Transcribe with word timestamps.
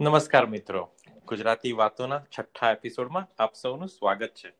નમસ્કાર 0.00 0.46
મિત્રો. 0.46 0.92
ગુજરાતી 1.28 1.72
વાતોના 1.72 2.22
છઠ્ઠા 2.38 2.70
એપિસોડમાં 2.70 3.28
આપ 3.38 3.54
સૌનું 3.54 3.88
સ્વાગત 3.88 4.28
છે. 4.28 4.52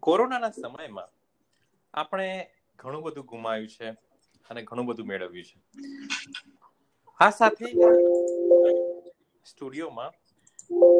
કોરોનાના 0.00 0.50
સમયમાં 0.50 1.08
આપણે 1.94 2.50
ઘણું 2.78 3.02
બધું 3.02 3.24
ગુમાવ્યું 3.24 3.68
છે 3.68 3.90
અને 4.50 4.62
ઘણું 4.62 4.86
બધું 4.86 5.06
મેળવ્યું 5.06 5.44
છે. 5.44 5.60
આ 7.20 7.30
સાથે 7.30 7.64
સ્ટુડિયોમાં 9.44 10.10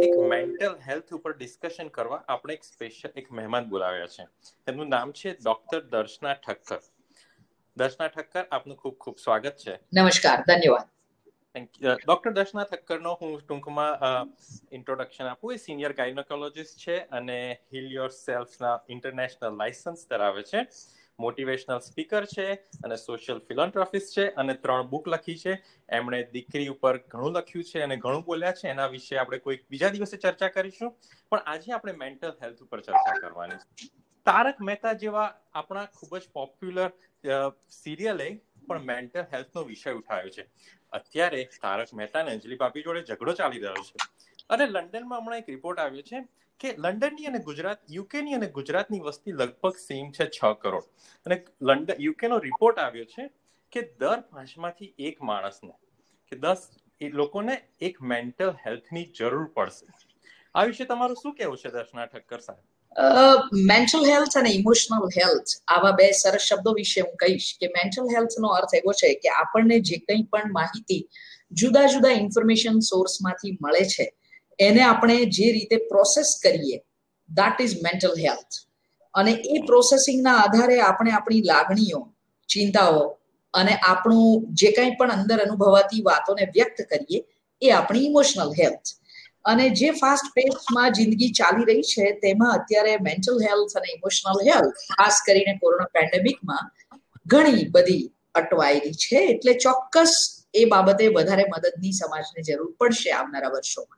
એક 0.04 0.18
મેન્ટલ 0.18 0.78
હેલ્થ 0.86 1.14
ઉપર 1.14 1.32
ડિસ્કશન 1.32 1.88
કરવા 1.88 2.24
આપણે 2.28 2.54
એક 2.54 2.64
સ્પેશિયલ 2.64 3.18
એક 3.18 3.32
મહેમાન 3.32 3.64
બોલાવ્યા 3.68 4.06
છે. 4.06 4.28
એમનું 4.68 4.88
નામ 4.88 5.12
છે 5.12 5.32
ડોક્ટર 5.32 5.80
દર્શના 5.80 6.34
ઠક્કર. 6.34 6.80
દર્શના 7.76 8.08
ઠક્કર, 8.08 8.46
આપનું 8.52 8.76
ખૂબ 8.76 8.94
ખૂબ 8.94 9.16
સ્વાગત 9.18 9.56
છે. 9.56 9.74
નમસ્કાર, 9.92 10.40
ધન્યવાદ. 10.40 10.99
ડોક્ટર 11.54 12.30
દર્શના 12.34 12.64
ઠક્કરનો 12.70 13.12
હું 13.20 13.32
ટૂંકમાં 13.40 14.28
ઇન્ટ્રોડક્શન 14.76 15.30
આપું. 15.30 15.54
એ 15.54 15.58
સિનિયર 15.58 15.92
ગાયનોકોલોજીસ્ટ 16.00 16.82
છે 16.84 16.96
અને 17.18 17.38
હિલ 17.72 17.88
યોર 17.94 18.12
સેલ્ફના 18.16 18.74
ઇન્ટરનેશનલ 18.94 19.56
લાયસન્સ 19.60 20.06
ધરાવે 20.10 20.42
છે. 20.50 20.60
મોટિવેશનલ 21.18 21.80
સ્પીકર 21.86 22.26
છે 22.34 22.46
અને 22.84 22.96
સોશિયલ 22.96 23.40
ફિલોન્ટ્રોફિસ્ટ 23.48 24.14
છે 24.16 24.26
અને 24.42 24.54
ત્રણ 24.62 24.90
બુક 24.92 25.10
લખી 25.14 25.40
છે. 25.42 25.54
એમણે 25.98 26.20
દીકરી 26.34 26.68
ઉપર 26.74 26.94
ઘણું 27.14 27.38
લખ્યું 27.38 27.66
છે 27.72 27.82
અને 27.86 27.96
ઘણું 28.04 28.24
બોલ્યા 28.30 28.58
છે. 28.60 28.68
એના 28.74 28.88
વિશે 28.94 29.18
આપણે 29.18 29.40
કોઈક 29.46 29.66
બીજા 29.70 29.90
દિવસે 29.96 30.16
ચર્ચા 30.16 30.54
કરીશું. 30.58 30.94
પણ 31.32 31.42
આજે 31.46 31.72
આપણે 31.72 31.96
મેન્ટલ 32.04 32.36
હેલ્થ 32.44 32.62
ઉપર 32.66 32.80
ચર્ચા 32.86 33.16
કરવાની 33.24 33.90
તારક 34.26 34.58
મહેતા 34.68 34.94
જેવા 35.02 35.28
આપણા 35.60 35.86
ખૂબ 35.98 36.12
જ 36.22 36.24
પોપ્યુલર 36.38 36.90
સિરિયલે 37.82 38.28
પણ 38.68 38.84
મેન્ટલ 38.90 39.26
હેલ્થનો 39.32 39.60
વિષય 39.70 39.94
ઉઠાવ્યો 40.00 40.34
છે. 40.36 40.44
અત્યારે 40.92 41.48
તારક 41.62 41.94
મહેતા 41.94 42.20
અને 42.20 42.30
અંજલિ 42.30 42.56
પાપી 42.56 42.82
જોડે 42.82 43.02
ઝઘડો 43.02 43.32
ચાલી 43.32 43.58
રહ્યો 43.58 43.84
છે. 43.88 43.98
અને 44.50 44.64
લંડનમાં 44.66 45.20
હમણાં 45.20 45.38
એક 45.38 45.48
રિપોર્ટ 45.48 45.78
આવ્યો 45.78 46.02
છે 46.02 46.18
કે 46.60 46.74
લંડનની 46.78 47.26
અને 47.26 47.38
ગુજરાત, 47.38 47.80
યુકેની 47.90 48.34
અને 48.34 48.46
ગુજરાતની 48.46 49.00
વસ્તી 49.00 49.32
લગભગ 49.32 49.76
સેમ 49.76 50.10
છે 50.10 50.26
છ 50.26 50.40
કરોડ. 50.62 50.86
અને 51.26 51.36
લંડન 51.60 51.96
યુકેનો 51.98 52.38
રિપોર્ટ 52.38 52.78
આવ્યો 52.78 53.04
છે 53.04 53.30
કે 53.72 53.80
દર 54.00 54.20
પાંચમાંથી 54.20 54.94
એક 54.98 55.22
માણસને, 55.22 55.74
કે 56.28 56.36
દસ 56.36 56.70
એ 57.00 57.08
લોકોને 57.08 57.54
એક 57.80 58.02
મેન્ટલ 58.02 58.52
હેલ્થની 58.66 59.06
જરૂર 59.18 59.46
પડશે. 59.54 59.86
આ 60.54 60.64
વિશે 60.64 60.84
તમારું 60.84 61.16
શું 61.16 61.34
કેવું 61.34 61.56
છે 61.56 61.70
દર્શના 61.70 62.06
ઠક્કર 62.06 62.38
સાહેબ? 62.38 62.69
મેન્ટલ 62.96 64.04
હેલ્થ 64.04 64.36
અને 64.36 64.50
ઇમોશનલ 64.50 65.06
હેલ્થ 65.16 65.50
આવા 65.68 65.96
બે 65.96 66.06
સરસ 66.12 66.42
શબ્દો 66.42 66.74
વિશે 66.74 67.00
હું 67.00 67.14
કહીશ 67.22 67.56
કે 67.60 67.68
મેન્ટલ 67.76 68.08
હેલ્થનો 68.14 68.48
અર્થ 68.58 68.74
એવો 68.74 68.92
છે 68.92 69.14
કે 69.14 69.28
આપણને 69.32 69.80
જે 69.80 69.98
કંઈ 69.98 70.26
પણ 70.32 70.50
માહિતી 70.52 71.02
જુદા 71.52 71.86
જુદા 71.86 72.16
ઇન્ફોર્મેશન 72.22 72.80
સોર્સમાંથી 72.80 73.58
મળે 73.62 73.84
છે, 73.94 74.06
એને 74.58 74.82
આપણે 74.82 75.16
જે 75.36 75.52
રીતે 75.52 75.76
પ્રોસેસ 75.88 76.34
કરીએ 76.42 76.82
દેટ 77.28 77.60
ઇઝ 77.60 77.76
મેન્ટલ 77.82 78.16
હેલ્થ 78.18 78.60
અને 79.14 79.32
એ 79.54 79.62
પ્રોસેસિંગના 79.66 80.36
આધારે 80.42 80.80
આપણે 80.80 81.12
આપણી 81.12 81.42
લાગણીઓ, 81.42 82.00
ચિંતાઓ 82.48 83.02
અને 83.54 83.74
આપણું 83.76 84.46
જે 84.54 84.72
કંઈ 84.72 84.96
પણ 84.98 85.12
અંદર 85.16 85.38
અનુભવાતી 85.46 86.02
વાતોને 86.02 86.44
વ્યક્ત 86.56 86.82
કરીએ, 86.90 87.20
એ 87.62 87.70
આપણી 87.70 88.08
ઇમોશનલ 88.10 88.52
હેલ્થ 88.58 88.88
અને 89.44 89.66
જે 89.72 89.90
ફાસ્ટ 89.94 90.26
પેસમાં 90.34 90.92
જિંદગી 90.92 91.30
ચાલી 91.32 91.66
રહી 91.66 91.84
છે, 91.84 92.06
તેમાં 92.22 92.56
અત્યારે 92.58 92.94
મેન્ટલ 93.00 93.38
હેલ્થ 93.46 93.76
અને 93.76 93.88
ઇમોશનલ 93.94 94.40
હેલ્થ 94.48 94.82
ખાસ 94.90 95.22
કરીને 95.26 95.54
કોરોના 95.60 95.94
પેન્ડેમિકમાં 95.94 96.66
ઘણી 97.26 97.64
બધી 97.70 98.04
અટવાયેલી 98.34 98.98
છે. 98.98 99.20
એટલે 99.32 99.54
ચોક્કસ 99.58 100.14
એ 100.54 100.66
બાબતે 100.66 101.08
વધારે 101.16 101.44
મદદની 101.48 101.94
સમાજને 101.94 102.46
જરૂર 102.48 102.70
પડશે 102.78 103.10
આવનારા 103.12 103.52
વર્ષોમાં. 103.52 103.96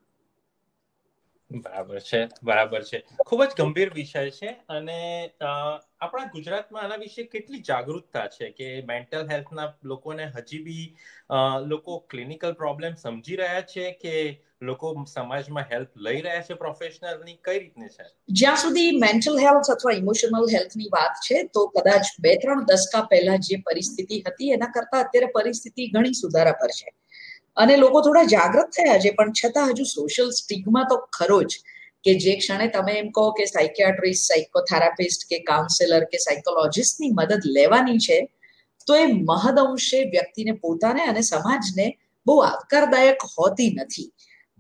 બરાબર 1.51 1.99
છે 2.01 2.21
બરાબર 2.43 2.83
છે. 2.83 2.99
ખૂબ 3.27 3.41
જ 3.43 3.55
ગંભીર 3.57 3.91
વિષય 3.93 4.23
છે 4.31 4.51
અને 4.69 4.99
આપણા 5.41 6.31
ગુજરાતમાં 6.33 6.85
આના 6.85 6.99
વિશે 6.99 7.27
કેટલી 7.27 7.63
જાગૃતતા 7.63 8.29
છે 8.29 8.49
કે 8.53 8.69
મેન્ટલ 8.85 9.27
હેલ્થના 9.29 9.69
લોકોને 9.85 10.25
હજી 10.29 10.63
બી 10.65 10.87
લોકો 11.67 11.99
ક્લિનિકલ 12.09 12.55
પ્રોબ્લેમ 12.55 12.97
સમજી 12.97 13.37
રહ્યા 13.37 13.67
છે 13.67 13.87
કે 13.97 14.15
લોકો 14.63 15.05
સમાજમાં 15.15 15.67
હેલ્પ 15.73 15.91
લઈ 15.97 16.21
રહ્યા 16.23 16.43
છે 16.43 16.55
પ્રોફેશનલની 16.55 17.39
કઈ 17.45 17.59
રીતની 17.59 17.89
છે? 17.89 18.05
જ્યાં 18.29 18.57
સુધી 18.57 18.99
મેન્ટલ 18.99 19.39
હેલ્થ 19.39 19.71
અથવા 19.71 19.93
ઇમોશનલ 19.93 20.47
હેલ્થની 20.53 20.91
વાત 20.93 21.15
છે, 21.27 21.43
તો 21.55 21.67
કદાચ 21.77 22.07
બે 22.21 22.37
ત્રણ 22.37 22.65
દશકા 22.65 23.03
પહેલા 23.11 23.37
જે 23.37 23.57
પરિસ્થિતિ 23.67 24.23
હતી, 24.27 24.53
એના 24.53 24.67
કરતા 24.67 25.01
અત્યારે 25.01 25.27
પરિસ્થિતિ 25.27 25.89
ઘણી 25.89 26.15
સુધારા 26.15 26.53
પર 26.53 26.71
છે. 26.71 26.95
અને 27.57 27.77
લોકો 27.77 28.01
થોડા 28.01 28.25
જાગૃત 28.25 28.73
થયા 28.79 28.99
છે, 28.99 29.11
પણ 29.11 29.33
છતાં 29.33 29.69
હજુ 29.71 29.85
સોશિયલ 29.85 30.31
સ્ટિગ્મા 30.31 30.85
તો 30.85 30.97
ખરો 31.19 31.43
જ 31.43 31.53
કે 32.05 32.15
જે 32.15 32.37
ક્ષણે 32.37 32.69
તમે 32.69 32.99
એમ 32.99 33.11
કહો 33.11 33.31
કે 33.33 33.45
સાયકિયાટ્રિસ્ટ 33.45 34.25
સાયકોથેરાપિસ્ટ 34.33 35.29
કે 35.29 35.39
કાઉન્સેલર 35.39 36.05
કે 36.05 36.19
સાયકોલોજિસ્ટની 36.19 37.11
મદદ 37.11 37.43
લેવાની 37.59 37.99
છે, 37.99 38.19
તો 38.87 38.95
એ 38.95 39.07
મહદઅંશે 39.07 40.05
વ્યક્તિને 40.05 40.53
પોતાને 40.53 41.03
અને 41.03 41.21
સમાજને 41.21 41.87
બહુ 42.27 42.35
આવકારદાયક 42.39 43.19
હોતી 43.39 43.75
નથી. 43.83 44.13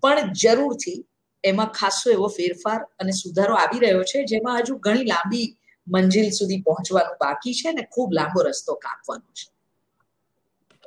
પણ 0.02 0.32
જરૂરથી 0.34 0.98
એમાં 1.44 1.70
ખાસો 1.70 2.10
એવો 2.10 2.28
ફેરફાર 2.28 2.80
અને 2.98 3.12
સુધારો 3.12 3.54
આવી 3.56 3.80
રહ્યો 3.80 4.04
છે, 4.04 4.18
જેમાં 4.24 4.60
હજુ 4.60 4.74
ઘણી 4.78 5.04
લાંબી 5.04 5.46
મંજિલ 5.86 6.28
સુધી 6.30 6.62
પહોંચવાનું 6.62 7.16
બાકી 7.20 7.54
છે 7.54 7.68
અને 7.68 7.82
ખૂબ 7.86 8.10
લાંબો 8.12 8.40
રસ્તો 8.42 8.72
કાપવાનો 8.76 9.28
છે. 9.34 9.46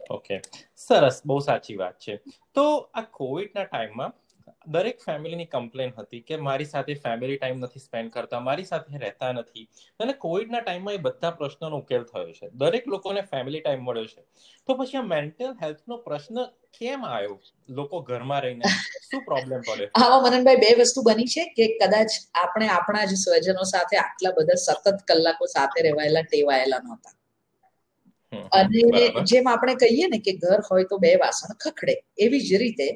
ઓકે 0.09 0.35
સરસ. 0.75 1.21
બહુ 1.25 1.39
સાચી 1.39 1.77
વાત 1.77 1.95
છે. 1.99 2.13
તો 2.53 2.65
આ 2.93 3.05
કોવિડના 3.11 3.65
ટાઈમમાં 3.65 4.13
દરેક 4.67 4.97
ફેમિલીની 4.99 5.45
કમ્પ્લેન 5.45 5.91
હતી 5.97 6.21
કે 6.21 6.37
મારી 6.37 6.65
સાથે 6.65 6.93
ફેમિલી 6.95 7.37
ટાઈમ 7.37 7.59
નથી 7.59 7.79
સ્પેન્ડ 7.79 8.11
કરતા 8.11 8.39
મારી 8.39 8.65
સાથે 8.65 8.97
રહેતા 8.97 9.31
નથી. 9.33 9.65
અને 9.99 10.13
કોવિડના 10.15 10.61
ટાઈમમાં 10.61 10.93
એ 10.93 10.97
બધા 10.97 11.31
પ્રશ્નોનો 11.31 11.77
ઉકેલ 11.77 12.03
થયો 12.03 12.31
છે. 12.31 12.49
દરેક 12.53 12.87
લોકોને 12.87 13.21
ફેમિલી 13.23 13.61
ટાઈમ 13.61 13.83
મળ્યો 13.83 14.05
છે. 14.05 14.21
તો 14.67 14.71
પછી 14.73 14.97
આ 14.97 15.01
મેન્ટલ 15.03 15.51
હેલ્થનો 15.61 15.97
પ્રશ્ન 15.97 16.37
કેમ 16.79 17.05
આવ્યો? 17.05 17.37
લોકો 17.69 18.01
ઘરમાં 18.01 18.41
રહીને 18.41 18.65
શું 19.01 19.21
પ્રોબ્લેમ 19.25 19.61
પડે 19.61 19.85
હા 19.95 20.21
મનનભાઈ 20.21 20.55
બે 20.55 20.71
વસ્તુ 20.79 21.01
બની 21.01 21.27
છે 21.27 21.43
કે 21.57 21.65
કદાચ 21.81 22.11
આપણે 22.35 22.67
આપણા 22.69 23.05
જ 23.05 23.13
સ્વજનો 23.15 23.63
સાથે 23.63 23.97
આટલા 23.97 24.33
બધા 24.37 24.59
સતત 24.65 24.97
કલાકો 25.07 25.45
સાથે 25.47 25.79
રહેવાયેલા 25.81 26.25
ટેવાયેલા 26.29 26.81
નહોતા. 26.85 27.13
અને 28.51 29.01
જેમ 29.23 29.47
આપણે 29.47 29.75
કહીએ 29.75 30.07
ને 30.07 30.19
કે 30.19 30.33
ઘર 30.37 30.61
હોય 30.71 30.85
તો 30.89 30.97
બે 30.97 31.11
વાસણ 31.15 31.57
ખખડે. 31.63 31.95
એવી 32.17 32.41
જ 32.41 32.51
રીતે 32.55 32.87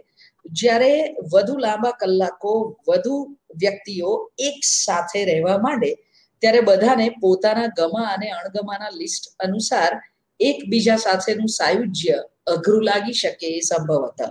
જ્યારે 0.53 1.15
વધુ 1.33 1.57
લાંબા 1.57 1.91
કલાકો 1.91 2.77
વધુ 2.89 3.37
વ્યક્તિઓ 3.55 4.31
એક 4.37 4.55
સાથે 4.63 5.25
રહેવા 5.25 5.57
માંડે, 5.57 5.95
ત્યારે 6.39 6.59
બધાને 6.59 7.09
પોતાના 7.21 7.67
ગમા 7.67 8.07
અને 8.13 8.29
અણગમાના 8.31 8.89
લિસ્ટ 8.89 9.35
અનુસાર 9.39 10.01
એકબીજા 10.39 10.95
સાથેનું 10.95 11.47
સાયુજ્ય 11.47 12.23
અઘરું 12.47 12.83
લાગી 12.83 13.13
શકે 13.13 13.47
એ 13.47 13.59
સંભવત. 13.59 14.21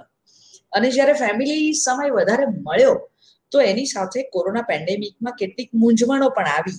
અને 0.73 0.91
જ્યારે 0.91 1.13
ફેમિલી 1.13 1.73
સમય 1.73 2.09
વધારે 2.09 2.47
મળ્યો, 2.47 3.11
તો 3.51 3.61
એની 3.61 3.85
સાથે 3.85 4.23
કોરોના 4.23 4.63
પેન્ડેમિકમાં 4.63 5.35
કેટલીક 5.35 5.71
મૂંઝવણો 5.75 6.29
પણ 6.29 6.47
આવી. 6.47 6.79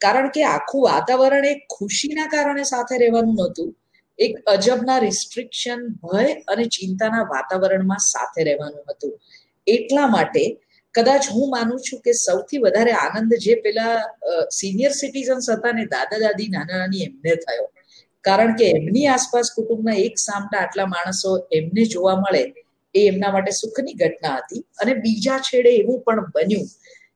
કારણ 0.00 0.30
કે 0.30 0.44
આખું 0.44 0.82
વાતાવરણ 0.82 1.44
એક 1.44 1.58
ખુશીના 1.78 2.26
કારણે 2.26 2.62
સાથે 2.62 2.96
રહેવાનું 2.96 3.34
નહોતું. 3.34 3.76
એક 4.18 4.34
અજબના 4.52 4.98
રિસ્ટ્રિક્શન 5.06 5.82
ભય 6.02 6.30
અને 6.52 6.64
ચિંતાના 6.76 7.24
વાતાવરણમાં 7.34 8.02
સાથે 8.04 8.40
રહેવાનું 8.48 8.84
હતું. 8.90 9.12
એટલા 9.66 10.08
માટે 10.16 10.44
કદાચ 10.94 11.24
હું 11.34 11.46
માનું 11.54 11.80
છું 11.86 12.00
કે 12.06 12.12
સૌથી 12.26 12.62
વધારે 12.64 12.92
આનંદ 12.96 13.32
જે 13.46 13.54
પેલા 13.64 13.96
સિનિયર 14.58 14.92
સિટીઝન્સ 15.00 15.50
હતા 15.54 15.74
ને 15.78 15.84
દાદા 15.94 16.22
દાદી 16.24 16.48
નાના 16.54 16.80
નાની 16.82 17.04
એમને 17.08 17.34
થયો. 17.44 17.66
કારણ 18.24 18.52
કે 18.58 18.66
એમની 18.78 19.06
આસપાસ 19.08 19.48
કુટુંબના 19.56 19.98
એક 20.06 20.16
સામટા 20.28 20.62
આટલા 20.62 20.88
માણસો 20.94 21.30
એમને 21.58 21.84
જોવા 21.94 22.16
મળે 22.22 22.42
એ 22.94 23.06
એમના 23.10 23.32
માટે 23.34 23.52
સુખની 23.62 23.96
ઘટના 24.02 24.36
હતી. 24.38 24.62
અને 24.80 24.92
બીજા 25.04 25.38
છેડે 25.48 25.70
એવું 25.80 25.98
પણ 26.04 26.26
બન્યું 26.34 26.66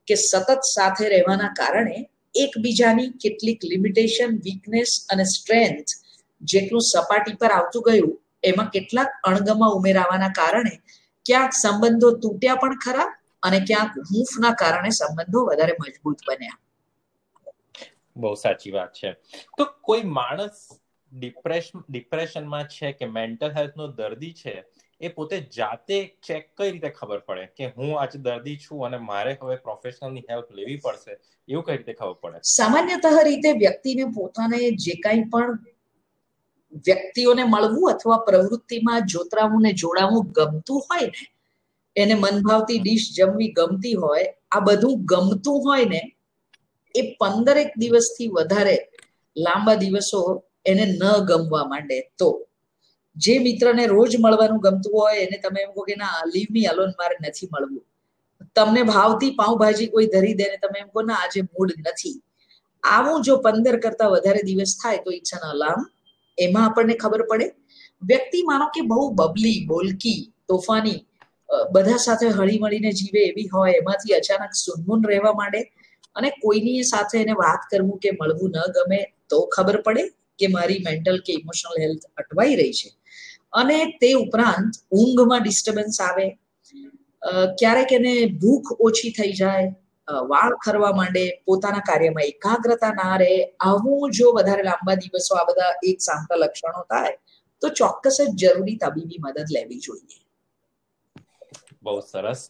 કે 0.09 0.15
સતત 0.21 0.61
સાથે 0.75 1.05
રહેવાના 1.15 1.53
કારણે 1.61 1.99
એકબીજાની 2.35 3.11
કેટલીક 3.25 3.61
લિમિટેશન 3.73 4.31
વીકનેસ 4.47 4.93
અને 5.13 5.25
સ્ટ્રેન્થ 5.35 5.91
જેટલું 6.43 6.81
સપાટી 6.81 7.35
પર 7.35 7.51
આવતું 7.51 7.83
ગયું 7.83 8.19
એમાં 8.45 8.71
કેટલાક 8.71 9.09
અણગમા 9.25 9.69
ઉમેરાવાના 9.69 10.29
કારણે 10.29 10.75
ક્યાંક 11.27 11.53
સંબંધો 11.53 12.11
તૂટ્યા 12.13 12.55
પણ 12.55 12.79
ખરા 12.79 13.09
અને 13.43 13.61
ક્યાંક 13.61 13.93
હૂંફના 14.11 14.53
કારણે 14.53 14.91
સંબંધો 14.91 15.45
વધારે 15.45 15.75
મજબૂત 15.81 16.19
બન્યા. 16.27 16.59
બહુ 18.17 18.35
સાચી 18.35 18.71
વાત 18.71 18.93
છે. 18.93 19.13
તો 19.57 19.65
કોઈ 19.81 20.03
માણસ 20.03 20.69
ડિપ્રેશન 21.13 21.79
ડિપ્રેશનમાં 21.89 22.65
છે 22.65 22.93
કે 22.93 23.07
મેન્ટલ 23.07 23.51
હેલ્થનો 23.51 23.87
દર્દી 23.87 24.33
છે 24.33 24.65
એ 25.01 25.09
પોતે 25.09 25.41
જાતે 25.41 26.19
ચેક 26.23 26.45
કઈ 26.57 26.71
રીતે 26.71 26.89
ખબર 26.89 27.19
પડે 27.19 27.47
કે 27.57 27.73
હું 27.77 28.01
આજે 28.01 28.19
દર્દી 28.19 28.57
છું 28.57 28.87
અને 28.87 28.99
મારે 28.99 29.39
હવે 29.43 29.57
પ્રોફેશનલની 29.57 30.25
હેલ્પ 30.31 30.51
લેવી 30.51 30.77
પડશે? 30.77 31.17
એવું 31.49 31.65
કઈ 31.65 31.77
રીતે 31.77 31.93
ખબર 31.93 32.13
પડે? 32.13 32.39
સામાન્યતઃ 32.43 33.07
રીતે 33.25 33.53
વ્યક્તિને 33.53 34.05
પોતાને 34.05 34.59
જે 34.77 34.95
કાંઈ 34.95 35.25
પણ 35.25 35.59
વ્યક્તિઓને 36.73 37.45
મળવું 37.45 37.93
અથવા 37.95 38.17
પ્રવૃત્તિમાં 38.17 39.07
જોતરાવું 39.07 39.63
ને 39.63 39.73
જોડાવું 39.73 40.33
ગમતું 40.33 40.83
હોય 40.91 41.07
ને, 41.07 41.29
એને 41.97 42.15
મનભાવતી 42.15 42.79
ડીશ 42.79 43.13
જમવી 43.17 43.53
ગમતી 43.53 43.95
હોય, 43.95 44.27
આ 44.51 44.61
બધું 44.61 45.05
ગમતું 45.05 45.63
હોય 45.63 45.85
ને, 45.85 46.17
એ 46.95 47.17
પંદરેક 47.21 47.71
દિવસથી 47.77 48.29
વધારે 48.29 48.89
લાંબા 49.37 49.75
દિવસો 49.75 50.43
એને 50.65 50.85
ન 50.87 51.03
ગમવા 51.29 51.69
માંડે. 51.69 52.03
તો 52.19 52.49
જે 53.17 53.39
મિત્રને 53.39 53.87
રોજ 53.87 54.17
મળવાનું 54.17 54.61
ગમતું 54.61 54.93
હોય, 54.93 55.21
એને 55.27 55.39
તમે 55.43 55.61
એમ 55.61 55.73
કહો 55.75 55.83
કે 55.83 55.97
ના 55.97 56.23
લીવ 56.35 56.49
મી 56.51 56.67
અલોન 56.67 56.95
મારે 56.99 57.17
નથી 57.21 57.49
મળવું. 57.53 57.85
તમને 58.55 58.83
ભાવતી 58.83 59.31
પાઉભાજી 59.31 59.89
કોઈ 59.89 60.07
ધરી 60.07 60.35
દે 60.35 60.45
ને 60.45 60.57
તમે 60.57 60.79
એમ 60.79 60.89
કહો, 60.89 61.03
ના, 61.03 61.15
આજે 61.15 61.43
મૂડ 61.43 61.71
નથી. 61.79 62.23
આવું 62.83 63.23
જો 63.23 63.37
પંદર 63.37 63.81
કરતા 63.81 64.09
વધારે 64.09 64.43
દિવસ 64.43 64.79
થાય, 64.83 64.99
તો 65.05 65.11
ઇટ્સ 65.11 65.33
એન 65.33 65.41
એમાં 66.39 66.65
આપણને 66.65 66.95
ખબર 66.95 67.23
પડે. 67.31 67.47
વ્યક્તિ 68.03 68.43
માનો 68.43 68.67
કે 68.75 68.83
બહુ 68.91 69.05
બબલી, 69.15 69.59
બોલકી, 69.67 70.21
તોફાની 70.49 70.99
બધા 71.73 72.01
સાથે 72.05 72.27
હળીમળીને 72.29 72.91
જીવે 72.93 73.21
એવી 73.23 73.49
હોય, 73.55 73.73
એમાંથી 73.81 74.15
અચાનક 74.15 74.53
સુનમુન 74.57 75.01
રહેવા 75.09 75.35
માંડે 75.35 75.61
અને 76.17 76.29
કોઈની 76.43 76.83
સાથે 76.85 77.17
એને 77.21 77.35
વાત 77.35 77.69
કરવું 77.71 77.99
કે 77.99 78.11
મળવું 78.21 78.51
ન 78.57 78.75
ગમે 78.77 79.01
તો 79.31 79.39
ખબર 79.55 79.79
પડે 79.83 80.05
કે 80.39 80.47
મારી 80.49 80.81
મેન્ટલ 80.87 81.19
કે 81.27 81.33
ઇમોશનલ 81.41 81.77
હેલ્થ 81.83 82.05
અટવાઈ 82.17 82.57
રહી 82.61 82.75
છે. 82.81 82.91
અને 83.53 83.79
તે 84.01 84.11
ઉપરાંત 84.15 84.81
ઊંઘમાં 84.93 85.43
ડિસ્ટર્બન્સ 85.43 86.01
આવે 86.01 86.27
ક્યારેક 87.59 87.93
એને 87.93 88.15
ભૂખ 88.43 88.71
ઓછી 88.81 89.13
થઈ 89.19 89.33
જાય 89.33 89.69
વાળ 90.31 90.55
ખરવા 90.59 90.93
માંડે 90.93 91.25
પોતાના 91.45 91.85
કાર્યમાં 91.85 92.29
એકાગ્રતા 92.29 92.93
ના 92.95 93.17
રહે 93.19 93.33
આવું 93.61 94.13
જો 94.13 94.33
વધારે 94.33 94.65
લાંબા 94.65 94.97
દિવસો 95.03 95.33
આ 95.37 95.47
બધા 95.47 95.73
એક 95.91 95.99
સાંતા 96.01 96.39
લક્ષણો 96.39 96.83
થાય 96.87 97.15
તો 97.63 97.69
ચોક્કસ 97.77 98.17
જ 98.21 98.41
જરૂરી 98.43 98.79
તબીબી 98.79 99.21
મદદ 99.21 99.49
લેવી 99.51 99.81
જોઈએ. 99.81 100.19
બહુ 101.83 101.95
સરસ. 102.03 102.43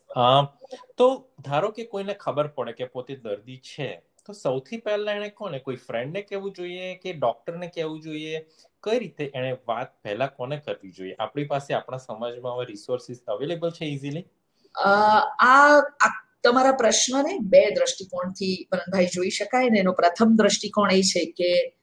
તો 0.97 1.07
ધારો 1.41 1.71
કે 1.73 1.87
કોઈને 1.87 2.15
ખબર 2.17 2.51
પડે 2.53 2.75
કે 2.75 2.89
પોતે 2.91 3.13
દર્દી 3.19 3.61
છે 3.65 3.89
તો 4.23 4.37
સૌથી 4.37 4.81
પહેલા 4.81 5.17
એને 5.17 5.31
કોને 5.33 5.59
કોઈ 5.61 5.81
ફ્રેન્ડને 5.81 6.23
કહેવું 6.25 6.55
જોઈએ 6.55 6.91
કે 6.99 7.15
ડોક્ટરને 7.17 7.71
કહેવું 7.71 8.03
જોઈએ? 8.03 8.43
કઈ 8.83 8.99
રીતે 8.99 9.29
એને 9.35 9.53
વાત 9.67 9.95
પહેલા 10.01 10.31
કોને 10.33 10.59
કરવી 10.63 10.93
જોઈએ? 10.95 11.17
આપણી 11.21 11.49
પાસે 11.49 11.75
આપણા 11.75 12.01
સમાજમાં 12.01 12.57
હવે 12.57 12.69
રિસોર્સિસ 12.69 13.25
અવેલેબલ 13.29 13.71
છે 13.73 13.87
ઇઝીલી 13.89 14.27
આ 14.75 15.83
તમારા 16.45 16.73
પ્રશ્નને 16.73 17.39
બે 17.41 17.71
દ્રષ્ટિકોણથી 17.71 18.67
પરણભાઈ 18.71 19.07
જોઈ 19.07 19.31
શકાય 19.31 19.69
ને 19.69 19.79
એનો 19.79 19.93
પ્રથમ 19.93 20.37
દ્રષ્ટિકોણ 20.37 20.93
એ 20.93 21.03
છે 21.03 21.25
કે 21.25 21.75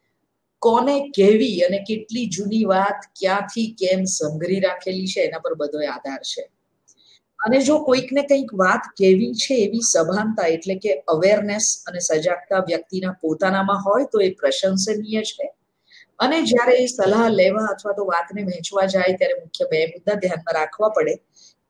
કોને 0.60 1.10
કેવી 1.10 1.60
અને 1.60 1.78
કેટલી 1.78 2.26
જૂની 2.28 2.64
વાત 2.64 3.00
ક્યાંથી 3.20 3.76
કેમ 3.80 4.04
સંઘરી 4.04 4.60
રાખેલી 4.60 5.06
છે 5.06 5.22
એના 5.22 5.38
પર 5.38 5.54
બધો 5.54 5.80
આધાર 5.92 6.18
છે. 6.18 6.42
અને 7.40 7.62
જો 7.62 7.80
કોઈકને 7.80 8.22
કંઈક 8.22 8.54
વાત 8.54 8.82
કેવી 8.98 9.34
છે 9.34 9.56
એવી 9.56 9.80
સભાનતા 9.80 10.44
એટલે 10.44 10.76
કે 10.76 11.04
અવેરનેસ 11.08 11.84
અને 11.88 12.00
સજાગતા 12.00 12.60
વ્યક્તિના 12.60 13.12
પોતાનામાં 13.12 13.82
હોય 13.86 14.06
તો 14.12 14.20
એ 14.20 14.30
પ્રશંસનીય 14.30 15.22
છે. 15.22 15.54
અને 16.20 16.42
જ્યારે 16.42 16.74
એ 16.74 16.86
સલાહ 16.86 17.30
લેવા 17.30 17.66
અથવા 17.66 17.94
તો 17.94 18.06
વાતને 18.06 18.44
વહેંચવા 18.44 18.86
જાય 18.86 19.14
ત્યારે 19.14 19.42
મુખ્ય 19.42 19.66
બે 19.66 19.86
મુદ્દા 19.86 20.14
ધ્યાનમાં 20.14 20.56
રાખવા 20.56 20.90
પડે. 20.90 21.16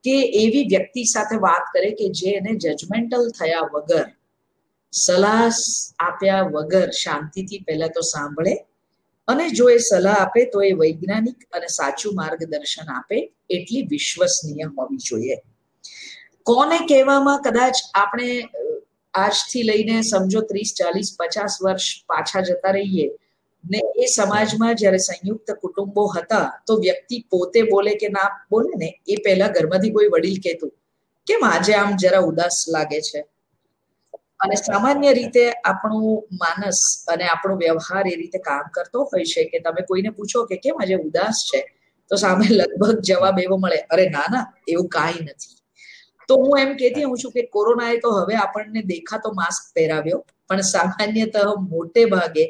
કે 0.03 0.15
એવી 0.43 0.67
વ્યક્તિ 0.67 1.03
સાથે 1.03 1.35
વાત 1.37 1.65
કરે 1.73 1.91
કે 1.91 2.07
જે 2.11 2.33
એને 2.35 2.55
જજમેન્ટલ 2.55 3.29
થયા 3.39 3.67
વગર, 3.73 4.07
સલાહ 4.93 5.51
આપ્યા 5.99 6.49
વગર 6.53 6.89
શાંતિથી 7.01 7.63
પહેલા 7.67 7.87
તો 7.87 8.01
સાંભળે 8.01 8.53
અને 9.27 9.45
જો 9.49 9.69
એ 9.69 9.77
સલાહ 9.79 10.17
આપે 10.21 10.41
તો 10.51 10.61
એ 10.61 10.71
વૈજ્ઞાનિક 10.73 11.39
અને 11.51 11.67
સાચું 11.67 12.15
માર્ગદર્શન 12.15 12.89
આપે 12.89 13.17
એટલી 13.49 13.83
વિશ્વસનીય 13.83 14.67
હોવી 14.77 15.01
જોઈએ. 15.09 15.37
કોને 16.45 16.77
કહેવામાં 16.87 17.41
કદાચ 17.41 17.77
આપણે 17.93 18.29
આજથી 19.13 19.63
લઈને 19.63 20.03
સમજો 20.03 20.41
ત્રીસ 20.41 20.71
ચાલીસ 20.73 21.09
પચાસ 21.19 21.53
વર્ષ 21.65 22.05
પાછા 22.07 22.41
જતા 22.41 22.71
રહીએ 22.71 23.07
ને 23.63 23.79
એ 23.95 24.07
સમાજમાં 24.07 24.75
જ્યારે 24.75 24.99
સંયુક્ત 24.99 25.49
કુટુંબો 25.61 26.07
હતા, 26.07 26.47
તો 26.67 26.77
વ્યક્તિ 26.77 27.25
પોતે 27.29 27.59
બોલે 27.71 27.93
કે 27.95 28.09
ના 28.09 28.29
બોલે 28.51 28.71
ને, 28.77 28.89
એ 29.07 29.15
પહેલા 29.25 29.49
ઘરમાંથી 29.49 29.91
કોઈ 29.91 30.09
વડીલ 30.13 30.39
કહેતું, 30.43 30.71
કેમ 31.27 31.43
આજે 31.43 31.73
આમ 31.75 31.97
જરા 31.97 32.21
ઉદાસ 32.21 32.57
લાગે 32.67 33.01
છે? 33.01 33.23
અને 34.39 34.55
સામાન્ય 34.55 35.11
રીતે 35.13 35.43
આપણું 35.63 36.23
માનસ 36.41 36.79
અને 37.07 37.25
આપણો 37.27 37.57
વ્યવહાર 37.57 38.07
એ 38.07 38.15
રીતે 38.15 38.39
કામ 38.39 38.71
કરતો 38.71 39.05
હોય 39.11 39.25
છે 39.25 39.45
કે 39.45 39.59
તમે 39.59 39.81
કોઈને 39.87 40.11
પૂછો 40.11 40.47
કે 40.47 40.57
કેમ 40.63 40.75
આજે 40.79 40.95
ઉદાસ 40.97 41.45
છે, 41.51 41.59
તો 42.11 42.15
સામે 42.15 42.45
લગભગ 42.49 43.01
જવાબ 43.01 43.39
એવો 43.39 43.57
મળે, 43.57 43.79
અરે 43.89 44.09
ના 44.09 44.27
ના, 44.31 44.45
એવું 44.67 44.87
કાંઈ 44.89 45.25
નથી. 45.25 45.57
તો 46.29 46.35
હું 46.35 46.59
એમ 46.59 46.71
કહેતી 46.77 47.03
હું 47.03 47.17
છું 47.17 47.31
કે 47.31 47.43
કોરોનાએ 47.55 47.99
તો 48.01 48.09
હવે 48.11 48.35
આપણને 48.35 48.81
દેખાતો 48.93 49.33
માસ્ક 49.33 49.73
પહેરાવ્યો, 49.75 50.23
પણ 50.49 50.61
સામાન્યતઃ 50.61 51.37
મોટે 51.69 52.05
ભાગે 52.05 52.45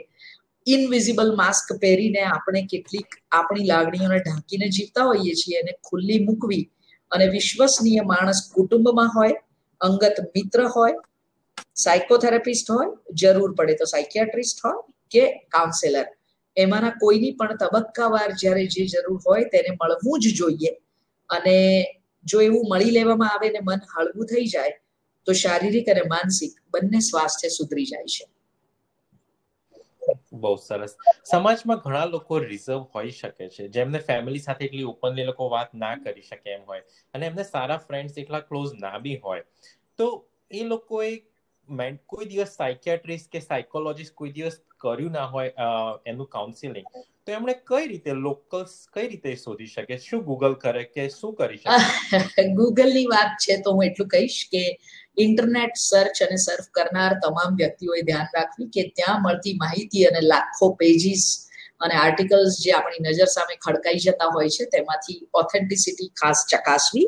ઇનવિઝિબલ 0.67 1.35
માસ્ક 1.35 1.69
પહેરીને 1.81 2.21
આપણે 2.23 2.61
કેટલીક 2.67 3.15
આપણી 3.31 3.67
લાગણીઓને 3.67 4.19
ઢાંકીને 4.19 4.67
જીવતા 4.69 5.03
હોઈએ 5.03 5.33
છીએ 5.33 5.61
અને 5.61 5.73
ખુલ્લી 5.89 6.19
મૂકવી 6.19 6.63
અને 7.11 7.27
વિશ્વસનીય 7.27 8.01
માણસ 8.01 8.41
કુટુંબમાં 8.53 9.11
હોય, 9.15 9.35
અંગત 9.81 10.19
મિત્ર 10.35 10.67
હોય 10.67 10.95
સાયકોથેરાપિસ્ટ 11.75 12.69
હોય, 12.69 12.89
જરૂર 13.13 13.55
પડે 13.55 13.73
તો 13.73 13.85
સાયકિયાટ્રિસ્ટ 13.85 14.63
હોય 14.63 14.81
કે 15.11 15.23
કાઉન્સેલર 15.49 16.07
એમાંના 16.57 16.97
કોઈની 16.99 17.31
પણ 17.31 17.57
તબક્કાવાર 17.57 18.29
જ્યારે 18.31 18.65
જે 18.67 18.85
જરૂર 18.85 19.19
હોય 19.27 19.45
તેને 19.53 19.71
મળવું 19.81 20.19
જ 20.19 20.35
જોઈએ 20.35 20.71
અને 21.29 21.55
જો 22.25 22.41
એવું 22.41 22.69
મળી 22.71 22.91
લેવામાં 22.91 23.31
આવે 23.33 23.49
ને 23.49 23.59
મન 23.59 23.81
હળવું 23.93 24.25
થઈ 24.25 24.45
જાય 24.45 24.75
તો 25.27 25.33
શારીરિક 25.33 25.87
અને 25.89 26.03
માનસિક 26.07 26.53
બંને 26.71 26.99
સ્વાસ્થ્ય 26.99 27.49
સુધરી 27.49 27.85
જાય 27.85 28.03
છે. 28.05 28.25
બહુ 30.35 30.51
સરસ. 30.59 30.93
સમાજમાં 31.25 31.81
ઘણા 31.81 32.05
લોકો 32.07 32.39
રિઝર્વ 32.41 32.85
હોઈ 32.91 33.11
શકે 33.13 33.49
છે. 33.49 33.67
જેમને 33.69 33.99
ફેમિલી 34.01 34.41
સાથે 34.41 34.65
એટલી 34.65 34.85
ઓપનલી 34.85 35.25
લોકો 35.25 35.49
વાત 35.49 35.73
ના 35.75 35.95
કરી 35.99 36.23
શકે 36.23 36.49
એમ 36.49 36.63
હોય 36.65 36.83
અને 37.13 37.27
એમને 37.27 37.43
સારા 37.45 37.79
ફ્રેન્ડ્સ 37.81 38.17
એટલા 38.17 38.43
ક્લોઝ 38.43 38.73
ના 38.77 38.97
બી 38.99 39.17
હોય. 39.19 39.43
તો 39.99 40.07
એ 40.51 40.63
લોકોએ 40.65 41.09
કોઈ 42.07 42.27
દિવસ 42.27 42.53
સાયકિયાટ્રિસ્ટ 42.53 43.29
કે 43.29 43.41
સાયકોલોજીસ્ટ 43.41 44.15
કોઈ 44.15 44.33
દિવસ 44.33 44.55
કર્યું 44.77 45.11
ના 45.11 45.27
હોય 45.27 45.67
એનું 46.05 46.29
કાઉન્સિલિંગ 46.29 46.87
તો 47.29 47.35
એમણે 47.35 47.55
કઈ 47.63 47.87
રીતે 47.87 48.13
લોકલ 48.17 48.63
કઈ 48.93 49.07
રીતે 49.07 49.33
શોધી 49.35 49.67
શકે? 49.67 49.97
શું 49.97 50.23
ગૂગલ 50.23 50.55
કરે 50.55 50.85
કે 50.85 51.05
શું 51.09 51.35
કરી 51.35 51.59
શકે? 51.59 52.47
ગૂગલની 52.59 53.05
વાત 53.07 53.35
છે 53.45 53.57
તો 53.61 53.73
હું 53.73 53.85
એટલું 53.85 54.09
કહીશ 54.09 54.39
કે 54.49 54.63
ઇન્ટરનેટ 55.17 55.77
સર્ચ 55.81 56.23
અને 56.27 56.39
સર્ફ 56.39 56.71
કરનાર 56.71 57.19
તમામ 57.19 57.61
વ્યક્તિઓએ 57.61 58.01
ધ્યાન 58.01 58.33
રાખવી 58.33 58.69
કે 58.69 58.87
ત્યાં 58.95 59.21
મળતી 59.21 59.55
માહિતી 59.59 60.07
અને 60.07 60.25
લાખો 60.25 60.71
પેજીસ 60.75 61.29
અને 61.79 61.95
આર્ટિકલ્સ 61.95 62.59
જે 62.65 62.75
આપણી 62.75 63.05
નજર 63.05 63.31
સામે 63.37 63.55
ખડકાઈ 63.57 64.03
જતા 64.07 64.33
હોય 64.33 64.53
છે 64.57 64.69
તેમાંથી 64.71 65.19
ઓથેન્ટિસિટી 65.33 66.11
ખાસ 66.15 66.45
ચકાસવી. 66.49 67.07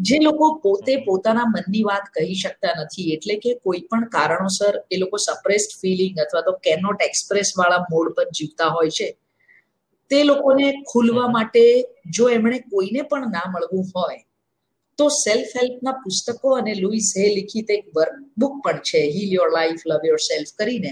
જે 0.00 0.16
લોકો 0.22 0.46
પોતે 0.60 0.94
પોતાના 1.06 1.48
મનની 1.48 1.84
વાત 1.84 2.06
કહી 2.14 2.34
શકતા 2.34 2.74
નથી 2.80 3.10
એટલે 3.12 3.36
કે 3.36 3.58
કોઈ 3.64 3.84
પણ 3.90 4.08
કારણોસર 4.08 4.74
એ 4.90 4.96
લોકો 4.96 5.26
સપ્રેસ્ડ 5.26 5.76
ફિલિંગ 5.80 6.18
અથવા 6.18 6.42
તો 6.42 6.52
કેનોટ 6.60 7.04
એક્સપ્રેસ 7.04 7.52
વાળા 7.56 7.86
મોડ 7.90 8.16
પર 8.16 8.26
જીવતા 8.30 8.68
હોય 8.68 8.90
છે. 8.90 9.08
તે 10.10 10.20
લોકોને 10.24 10.66
ખુલવા 10.90 11.28
માટે 11.28 11.64
જો 12.16 12.28
એમણે 12.28 12.58
કોઈને 12.70 13.02
પણ 13.10 13.34
ના 13.36 13.46
મળવું 13.48 13.90
હોય 13.94 14.20
તો 14.98 15.06
સેલ્ફ 15.16 15.52
હેલ્પના 15.60 15.96
પુસ્તકો 16.04 16.56
અને 16.56 16.72
લુઈસ 16.74 17.10
હે 17.18 17.26
લિખિત 17.36 17.70
એક 17.70 17.84
બુક 18.36 18.54
પણ 18.64 18.82
છે 18.82 19.00
heal 19.14 19.30
your 19.32 19.50
life 19.50 19.84
love 19.86 20.10
yourself 20.26 20.52
કરીને 20.56 20.90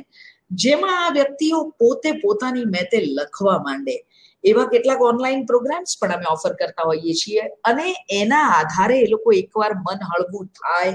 જેમાં 0.63 0.97
આ 1.03 1.13
વ્યક્તિઓ 1.19 1.61
પોતે 1.79 2.11
પોતાની 2.23 2.67
મેતે 2.75 2.99
લખવા 3.09 3.59
માંડે. 3.67 3.97
એવા 4.45 4.67
કેટલાક 4.67 5.03
ઓનલાઈન 5.03 5.47
પ્રોગ્રામ્સ 5.47 5.93
પણ 6.01 6.15
અમે 6.17 6.27
ઓફર 6.31 6.53
કરતા 6.61 6.87
હોઈએ 6.89 7.15
છીએ 7.15 7.45
અને 7.65 7.87
એના 8.13 8.47
આધારે 8.57 8.97
એ 8.99 9.07
લોકો 9.07 9.35
એકવાર 9.43 9.73
મન 9.77 10.01
હળવું 10.11 10.47
થાય. 10.59 10.95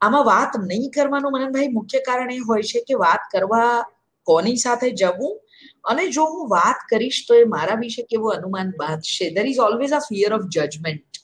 આમાં 0.00 0.26
વાત 0.26 0.52
નહીં 0.62 0.90
કરવાનું 0.90 1.34
મનનભાઈ 1.34 1.74
મુખ્ય 1.78 2.00
કારણ 2.08 2.32
એ 2.32 2.38
હોય 2.48 2.68
છે 2.70 2.80
કે 2.88 3.00
વાત 3.04 3.22
કરવા 3.32 3.72
કોની 4.26 4.56
સાથે 4.56 4.88
જવું 4.94 5.32
અને 5.84 6.08
જો 6.08 6.24
હું 6.24 6.48
વાત 6.48 6.84
કરીશ 6.90 7.24
તો 7.28 7.34
એ 7.34 7.44
મારા 7.44 7.74
વિશે 7.74 8.02
કેવું 8.02 8.32
અનુમાન 8.32 8.70
બાંધશે? 8.70 9.30
There 9.30 9.46
is 9.46 9.58
always 9.58 9.92
a 9.92 9.98
fear 9.98 10.32
of 10.34 10.46
judgement 10.48 11.22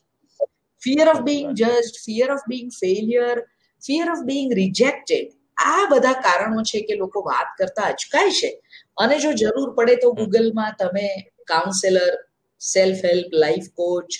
fear 0.82 1.08
of 1.08 1.20
being 1.20 1.54
જજ 1.54 1.92
fear 2.04 2.32
of 2.32 2.40
being 2.48 2.70
failure 2.80 3.42
fear 3.82 4.10
of 4.10 4.24
being 4.24 4.54
rejected 4.54 5.34
આ 5.56 5.86
બધા 5.90 6.12
કારણો 6.12 6.62
છે 6.62 6.80
કે 6.80 6.94
લોકો 6.94 7.20
વાત 7.20 7.46
કરતા 7.58 7.82
અચકાય 7.82 8.30
છે. 8.30 8.50
અને 8.96 9.18
જો 9.18 9.32
જરૂર 9.32 9.74
પડે 9.74 9.96
તો 9.96 10.12
ગૂગલમાં 10.12 10.74
તમે 10.78 11.06
counsellor 11.46 12.16
self 12.60 13.04
help 13.04 13.26
life 13.32 13.68
coach 13.74 14.18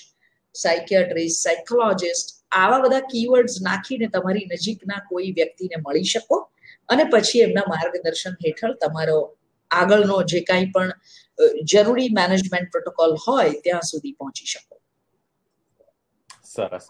psychiatrist 0.55 1.43
psychologist 1.43 2.35
આવા 2.53 2.79
બધા 2.79 3.01
કીવર્ડ્સ 3.01 3.59
નાખીને 3.63 4.09
તમારી 4.09 4.47
નજીકના 4.53 5.01
કોઈ 5.09 5.33
વ્યક્તિને 5.33 5.77
મળી 5.89 6.05
શકો 6.05 6.39
અને 6.89 7.05
પછી 7.05 7.41
એમના 7.41 7.67
માર્ગદર્શન 7.69 8.31
હેઠળ 8.47 8.75
તમારો 8.75 9.19
આગળનો 9.71 10.19
જે 10.33 10.41
કાંઈ 10.51 10.73
પણ 10.75 10.91
જરૂરી 11.65 12.11
મેનેજમેન્ટ 12.13 12.71
પ્રોટોકોલ 12.73 13.17
હોય, 13.27 13.55
ત્યાં 13.65 13.89
સુધી 13.93 14.15
પહોંચી 14.19 14.51
શકો. 14.53 14.75
સરસ. 16.49 16.87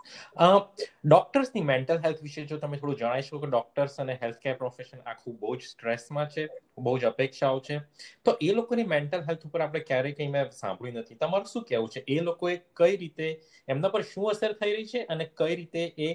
ડોક્ટર્સની 1.04 1.64
મેન્ટલ 1.70 1.98
હેલ્થ 2.04 2.20
વિશે 2.26 2.44
જો 2.50 2.58
તમે 2.58 2.78
થોડું 2.80 2.98
જણાવી 3.00 3.24
શકો 3.26 3.40
કે 3.40 3.48
ડોક્ટર્સ 3.48 3.98
અને 4.04 4.14
હેલ્થ 4.22 4.38
કેર 4.44 4.54
પ્રોફેશન 4.60 5.00
આખું 5.12 5.36
બહુ 5.40 5.56
જ 5.56 5.70
સ્ટ્રેસમાં 5.70 6.28
છે, 6.34 6.44
બહુ 6.78 6.94
જ 6.98 7.08
અપેક્ષાઓ 7.10 7.60
છે. 7.68 7.78
તો 8.24 8.36
એ 8.40 8.50
લોકોની 8.58 8.88
મેન્ટલ 8.94 9.24
હેલ્થ 9.28 9.46
ઉપર 9.48 9.64
આપણે 9.64 9.82
ક્યારેય 9.88 10.18
કંઈ 10.20 10.32
મેં 10.36 10.52
સાંભળ્યું 10.60 11.00
નથી. 11.02 11.18
તમારું 11.24 11.50
શું 11.52 11.64
કહેવું 11.64 11.90
છે? 11.90 12.04
એ 12.08 12.20
લોકોએ 12.20 12.54
કઈ 12.82 12.94
રીતે, 13.02 13.26
એમના 13.68 13.92
પર 13.96 14.06
શું 14.12 14.30
અસર 14.34 14.54
થઈ 14.62 14.76
રહી 14.76 14.88
છે 14.92 15.04
અને 15.16 15.26
કઈ 15.42 15.58
રીતે 15.62 15.82
એ 16.06 16.10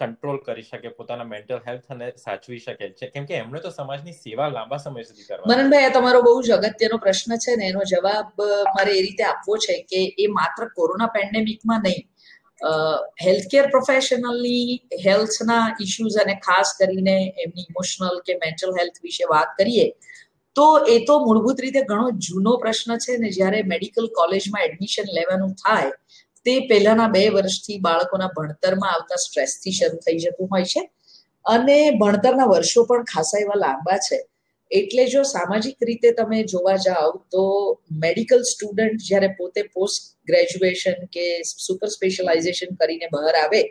કંટ્રોલ 0.00 0.38
કરી 0.46 0.66
શકે, 0.66 0.90
પોતાના 0.98 1.28
મેન્ટલ 1.32 1.60
હેલ્થ 1.68 1.88
અને 1.94 2.06
સાચવી 2.24 2.60
શકે 2.64 2.86
છે. 2.98 3.10
કેમ 3.14 3.24
કે 3.30 3.34
એમણે 3.42 3.60
તો 3.64 3.70
સમાજની 3.78 4.16
સેવા 4.24 4.50
લાંબા 4.56 4.80
સમય 4.84 5.04
સુધી 5.08 5.26
કરવા 5.28 5.48
મનનભાઈ, 5.52 5.88
આ 5.88 5.96
તમારો 5.96 6.20
બહુ 6.26 6.36
જ 6.46 6.58
અગત્યનો 6.58 6.98
પ્રશ્ન 7.06 7.36
છે 7.44 7.56
ને, 7.62 7.72
એનો 7.72 7.82
જવાબ 7.94 8.44
મારે 8.76 8.92
એ 8.98 9.02
રીતે 9.06 9.24
આપવો 9.30 9.58
છે 9.66 9.76
કે 9.90 10.00
એ 10.24 10.28
માત્ર 10.38 10.70
કોરોના 10.76 11.10
પેન્ડેમિકમાં 11.18 11.82
નહીં 11.88 12.06
હેલ્થકેર 13.24 13.66
પ્રોફેશનલની 13.74 14.78
હેલ્થના 15.06 15.64
ઇશ્યુઝ 15.84 16.16
અને 16.22 16.34
ખાસ 16.46 16.72
કરીને 16.78 17.16
એમની 17.44 17.66
ઇમોશનલ 17.70 18.16
કે 18.26 18.38
મેન્ટલ 18.44 18.72
હેલ્થ 18.78 18.98
વિશે 19.04 19.24
વાત 19.32 19.52
કરીએ, 19.60 19.86
તો 20.56 20.66
એ 20.94 20.96
તો 21.08 21.14
મૂળભૂત 21.26 21.60
રીતે 21.64 21.80
ઘણો 21.90 22.06
જૂનો 22.26 22.52
પ્રશ્ન 22.62 22.90
છે 23.04 23.18
ને, 23.22 23.28
જ્યારે 23.36 23.60
મેડિકલ 23.72 24.08
કોલેજમાં 24.18 24.66
એડમિશન 24.68 25.06
લેવાનું 25.18 25.52
થાય 25.62 25.92
તે 26.46 26.54
પહેલાના 26.70 27.10
બે 27.16 27.22
વર્ષથી 27.36 27.78
બાળકોના 27.80 28.30
ભણતરમાં 28.36 28.94
આવતા 28.94 29.20
સ્ટ્રેસથી 29.24 29.76
શરૂ 29.78 30.00
થઈ 30.06 30.18
જતું 30.24 30.50
હોય 30.52 30.68
છે. 30.72 30.82
અને 31.44 31.78
ભણતરના 32.00 32.50
વર્ષો 32.52 32.86
પણ 32.88 33.08
ખાસા 33.12 33.40
એવા 33.44 33.62
લાંબા 33.64 33.98
છે. 34.08 34.18
એટલે 34.70 35.04
જો 35.12 35.20
સામાજિક 35.24 35.86
રીતે 35.88 36.08
તમે 36.18 36.38
જોવા 36.52 36.78
જાઓ 36.86 37.10
તો 37.32 37.42
મેડિકલ 38.02 38.42
સ્ટુડન્ટ 38.52 39.04
જ્યારે 39.08 39.28
પોતે 39.38 39.60
પોસ્ટ 39.74 40.02
ગ્રેજ્યુએશન 40.28 40.98
કે 41.14 41.26
સુપર 41.66 41.88
સ્પેશિયલાઇઝેશન 41.96 42.80
કરીને 42.80 43.06
બહાર 43.14 43.34
આવે, 43.34 43.62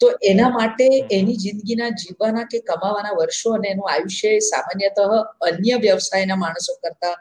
તો 0.00 0.06
એના 0.30 0.50
માટે 0.50 0.86
એની 1.10 1.38
જિંદગીના 1.44 1.90
જીવવાના 2.00 2.46
કે 2.52 2.60
કમાવાના 2.68 3.16
વર્ષો 3.20 3.54
અને 3.56 3.68
એનું 3.72 3.88
આયુષ્ય 3.92 4.30
સામાન્યતઃ 4.50 5.00
અન્ય 5.48 5.76
વ્યવસાયના 5.86 6.42
માણસો 6.44 6.76
કરતા 6.82 7.16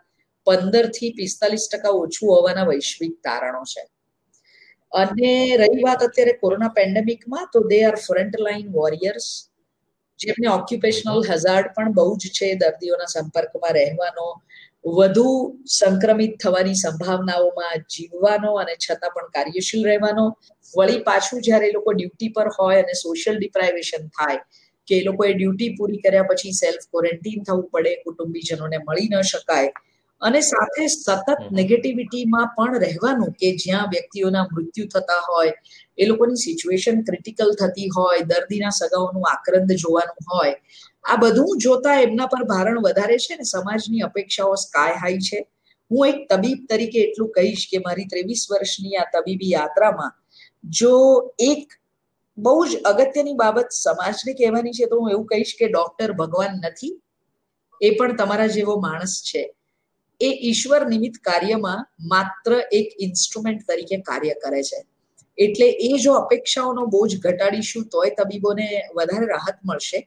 પંદરથી 0.47 1.11
પિસ્તાલીસ 1.17 1.65
ટકા 1.71 1.95
ઓછું 2.03 2.29
હોવાના 2.33 2.67
વૈશ્વિક 2.71 3.15
તારણો 3.25 3.63
છે. 3.71 3.83
અને 4.91 5.31
રહી 5.61 5.83
વાત 5.85 6.01
અત્યારે 6.07 6.39
કોરોના 6.39 6.73
પેન્ડેમિકમાં, 6.79 7.45
તો 7.53 7.59
they 7.71 7.79
are 7.83 7.95
front 8.05 8.35
line 8.39 8.67
warriors 8.71 9.27
જેમને 10.19 10.47
ઓક્યુપેશનલ 10.53 11.19
હઝાર્ડ 11.27 11.73
પણ 11.75 11.93
બહુ 11.93 12.15
જ 12.17 12.31
છે 12.37 12.47
દર્દીઓના 12.55 13.11
સંપર્કમાં 13.15 13.75
રહેવાનો, 13.77 14.27
વધુ 14.97 15.27
સંક્રમિત 15.77 16.33
થવાની 16.43 16.79
સંભાવનાઓમાં 16.83 17.85
જીવવાનો 17.95 18.51
અને 18.61 18.73
છતાં 18.77 19.13
પણ 19.15 19.29
કાર્યશીલ 19.35 19.85
રહેવાનો. 19.91 20.25
વળી 20.73 21.03
પાછું 21.03 21.45
જ્યારે 21.47 21.69
એ 21.69 21.75
લોકો 21.77 21.93
ડ્યુટી 21.93 22.31
પર 22.35 22.47
હોય 22.57 22.79
અને 22.83 22.95
સોશિયલ 23.03 23.37
ડિપ્રાઇવેશન 23.37 24.09
થાય, 24.17 24.41
કે 24.87 24.99
એ 24.99 25.03
લોકોએ 25.03 25.31
ડ્યુટી 25.33 25.69
પૂરી 25.77 26.01
કર્યા 26.05 26.29
પછી 26.31 26.55
સેલ્ફ 26.61 26.85
ક્વોરન્ટીન 26.91 27.45
થવું 27.47 27.65
પડે, 27.73 27.93
કુટુંબીજનોને 28.03 28.77
મળી 28.87 29.09
ન 29.11 29.23
શકાય 29.31 29.71
અને 30.21 30.39
સાથે 30.41 30.85
સતત 30.87 31.35
નેગેટિવિટીમાં 31.51 32.49
પણ 32.55 32.81
રહેવાનું 32.85 33.35
કે 33.39 33.51
જ્યાં 33.63 33.91
વ્યક્તિઓના 33.91 34.45
મૃત્યુ 34.47 34.87
થતા 34.87 35.19
હોય 35.27 35.53
એ 35.97 36.07
લોકોની 36.07 36.41
સિચ્યુએશન 36.45 37.03
ક્રિટિકલ 37.03 37.53
થતી 37.61 37.89
હોય 37.89 38.25
દર્દીના 38.31 38.73
સગાઓનું 38.73 39.29
આક્રંદ 39.31 39.71
જોવાનું 39.75 40.29
હોય 40.31 40.55
આ 41.05 41.17
બધું 41.17 41.63
જોતા 41.65 41.97
એમના 42.01 42.27
પર 42.27 42.43
ભારણ 42.45 42.81
વધારે 42.81 43.17
છે 43.17 43.37
ને 43.37 43.45
સમાજની 43.45 44.03
અપેક્ષાઓ 44.03 44.55
સ્કાય 44.57 45.01
હાઈ 45.03 45.19
છે. 45.19 45.39
હું 45.91 46.07
એક 46.07 46.17
તબીબ 46.29 46.65
તરીકે 46.69 46.99
એટલું 47.03 47.29
કહીશ 47.35 47.67
કે 47.69 47.83
મારી 47.85 48.07
ત્રેવીસ 48.07 48.41
વર્ષની 48.51 48.97
આ 48.97 49.05
તબીબી 49.13 49.51
યાત્રામાં 49.51 50.11
જો 50.63 50.95
એક 51.45 51.77
બહુ 52.37 52.57
જ 52.65 52.81
અગત્યની 52.83 53.37
બાબત 53.37 53.77
સમાજને 53.77 54.33
કહેવાની 54.33 54.73
છે 54.73 54.89
તો 54.91 54.99
હું 54.99 55.11
એવું 55.11 55.25
કહીશ 55.27 55.53
કે 55.59 55.69
ડોક્ટર 55.69 56.13
ભગવાન 56.13 56.59
નથી 56.61 56.93
એ 57.81 57.89
પણ 57.97 58.19
તમારા 58.19 58.49
જેવો 58.57 58.75
માણસ 58.81 59.15
છે. 59.23 59.43
એ 60.19 60.29
ઈશ્વર 60.49 60.81
નિમિત્ત 60.93 61.17
કાર્યમાં 61.23 61.83
માત્ર 62.11 62.55
એક 62.79 62.95
ઇન્સ્ટ્રુમેન્ટ 62.99 63.67
તરીકે 63.67 63.97
કાર્ય 64.03 64.35
કરે 64.43 64.61
છે. 64.69 64.79
એટલે 65.37 65.67
એ 65.87 65.91
જો 66.05 66.13
અપેક્ષાઓનો 66.21 66.87
બોજ 66.95 67.17
ઘટાડીશું 67.25 67.89
તોય 67.93 68.15
તબીબોને 68.17 68.67
વધારે 68.97 69.27
રાહત 69.33 69.59
મળશે. 69.63 69.99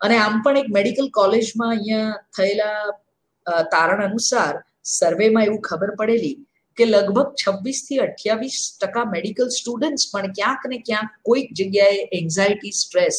અને 0.00 0.16
આમ 0.16 0.42
પણ 0.44 0.62
એક 0.62 0.68
મેડિકલ 0.78 1.08
કોલેજમાં 1.10 1.76
અહીંયા 1.76 2.18
થયેલા 2.36 3.62
તારણ 3.74 4.04
અનુસાર 4.08 4.54
સર્વેમાં 4.94 5.46
એવું 5.48 5.62
ખબર 5.68 5.94
પડેલી 6.00 6.36
કે 6.78 6.84
લગભગ 6.86 7.30
છવ્વીસથી 7.42 8.02
અઠ્યાવીસ 8.06 8.58
ટકા 8.80 9.06
મેડિકલ 9.14 9.48
સ્ટુડન્ટ્સ 9.58 10.10
પણ 10.12 10.36
ક્યાંક 10.38 10.68
ને 10.72 10.78
ક્યાંક 10.88 11.10
કોઈક 11.22 11.56
જગ્યાએ 11.60 12.00
એન્ઝાયટી 12.20 12.74
સ્ટ્રેસ 12.82 13.18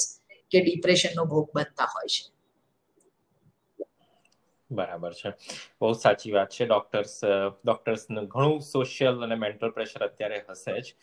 કે 0.51 0.63
ડિપ્રેશનનો 0.63 1.23
ભોગ 1.33 1.47
બનતા 1.55 1.89
હોય 1.93 2.09
છે. 2.15 2.23
બરાબર 4.69 5.13
છે. 5.13 5.31
બહુ 5.79 5.93
સાચી 5.95 6.31
વાત 6.31 6.49
છે. 6.51 6.65
ડોક્ટર્સ 6.65 7.13
ડોક્ટર્સનું 7.59 8.29
ઘણું 8.29 8.61
સોશિયલ 8.63 9.23
અને 9.23 9.35
મેન્ટલ 9.37 9.71
પ્રેશર 9.71 10.03
અત્યારે 10.03 10.43
હશે 10.47 10.77
જ. 10.81 10.95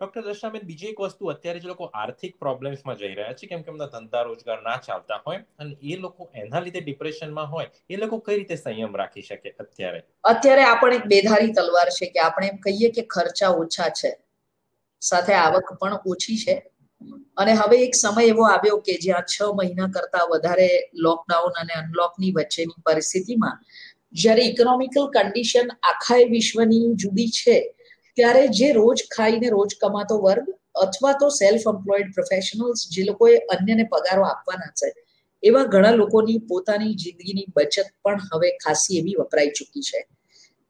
ડોક્ટર 0.00 0.22
દર્શનાબેન, 0.22 0.62
બીજી 0.64 0.88
એક 0.90 1.02
વસ્તુ, 1.02 1.28
અત્યારે 1.30 1.60
જે 1.60 1.68
લોકો 1.68 1.88
આર્થિક 1.94 2.34
પ્રોબ્લેમ્સમાં 2.38 2.98
જઈ 2.98 3.10
રહ્યા 3.12 3.36
છે, 3.36 3.48
કેમ 3.48 3.62
કે 3.62 3.72
એમના 3.72 3.88
ધંધા 3.90 4.22
રોજગાર 4.24 4.62
ના 4.62 4.78
ચાલતા 4.80 5.20
હોય 5.22 5.40
અને 5.58 5.76
એ 5.84 5.98
લોકો 5.98 6.22
એના 6.36 6.62
લીધે 6.62 6.82
ડિપ્રેશનમાં 6.82 7.48
હોય, 7.48 7.68
એ 7.88 7.96
લોકો 7.98 8.20
કઈ 8.22 8.36
રીતે 8.36 8.56
સંયમ 8.58 8.96
રાખી 8.96 9.24
શકે 9.24 9.54
અત્યારે? 9.58 10.02
અત્યારે 10.24 10.64
આપણે 10.66 10.96
એક 10.96 11.08
બેધારી 11.08 11.54
તલવાર 11.54 11.88
છે 11.92 12.06
કે 12.08 12.20
આપણે 12.22 12.46
એમ 12.48 12.58
કહીએ 12.60 12.88
કે 12.92 13.02
ખર્ચા 13.08 13.52
ઓછા 13.58 13.90
છે. 13.94 14.10
સાથે 15.02 15.34
આવક 15.36 15.68
પણ 15.76 15.96
ઓછી 16.06 16.38
છે. 16.38 16.54
અને 17.36 17.52
હવે 17.54 17.76
એક 17.84 17.94
સમય 17.96 18.26
એવો 18.26 18.44
આવ્યો 18.46 18.78
કે 18.86 18.94
જ્યાં 19.04 19.26
છ 19.26 19.36
મહિના 19.58 19.90
કરતા 19.96 20.24
વધારે 20.32 20.70
લોકડાઉન 21.06 21.60
અને 21.62 21.74
અનલોકની 21.80 22.32
વચ્ચેની 22.38 22.84
પરિસ્થિતિમાં 22.86 23.60
જ્યારે 24.14 24.44
ઇકોનોમિકલ 24.44 25.06
કન્ડિશન 25.16 25.68
આખા 25.90 26.22
વિશ્વની 26.34 26.86
જુદી 26.96 27.30
છે, 27.30 27.58
ત્યારે 28.16 28.42
જે 28.58 28.72
રોજ 28.72 29.04
ખાઈને 29.16 29.48
રોજ 29.50 29.76
કમાતો 29.82 30.20
વર્ગ 30.26 30.46
અથવા 30.84 31.14
તો 31.20 31.30
સેલ્ફ 31.32 31.66
એમ્પ્લોયડ 31.72 32.14
પ્રોફેશનલ્સ 32.16 32.86
જે 32.94 33.02
લોકોએ 33.04 33.34
અન્યને 33.54 33.84
પગારો 33.92 34.24
આપવાના 34.26 34.72
છે, 34.80 34.88
એવા 35.42 35.66
ઘણા 35.74 35.98
લોકોની 36.02 36.40
પોતાની 36.48 36.94
જિંદગીની 37.02 37.52
બચત 37.56 37.86
પણ 38.04 38.26
હવે 38.32 38.50
ખાસી 38.64 38.98
એવી 39.00 39.16
વપરાઈ 39.20 39.52
ચૂકી 39.58 39.84
છે. 39.90 40.00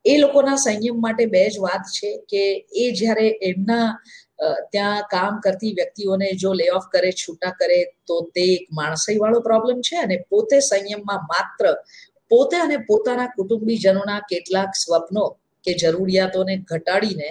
એ 0.05 0.19
લોકોના 0.19 0.57
સંયમ 0.57 1.01
માટે 1.01 1.25
બે 1.27 1.43
જ 1.51 1.57
વાત 1.59 1.85
છે 1.97 2.11
કે 2.31 2.43
એ 2.83 2.85
જ્યારે 2.93 3.27
એમના 3.43 3.89
ત્યાં 4.73 5.09
કામ 5.11 5.41
કરતી 5.41 5.73
વ્યક્તિઓને 5.75 6.29
જો 6.35 6.53
લે 6.53 6.67
ઓફ 6.73 6.89
કરે, 6.93 7.11
છૂટા 7.13 7.55
કરે, 7.61 7.81
તો 8.07 8.17
તે 8.35 8.45
એક 8.55 8.65
માણસાઈ 8.73 9.19
વાળો 9.19 9.41
પ્રોબ્લેમ 9.41 9.81
છે 9.81 9.97
અને 9.97 10.17
પોતે 10.31 10.59
સંયમમાં 10.61 11.27
માત્ર 11.33 11.65
પોતે 12.31 12.57
અને 12.57 12.77
પોતાના 12.89 13.31
કુટુંબીજનોના 13.37 14.21
કેટલાક 14.31 14.71
સ્વપ્નો 14.77 15.25
કે 15.65 15.73
જરૂરિયાતોને 15.75 16.55
ઘટાડીને 16.71 17.29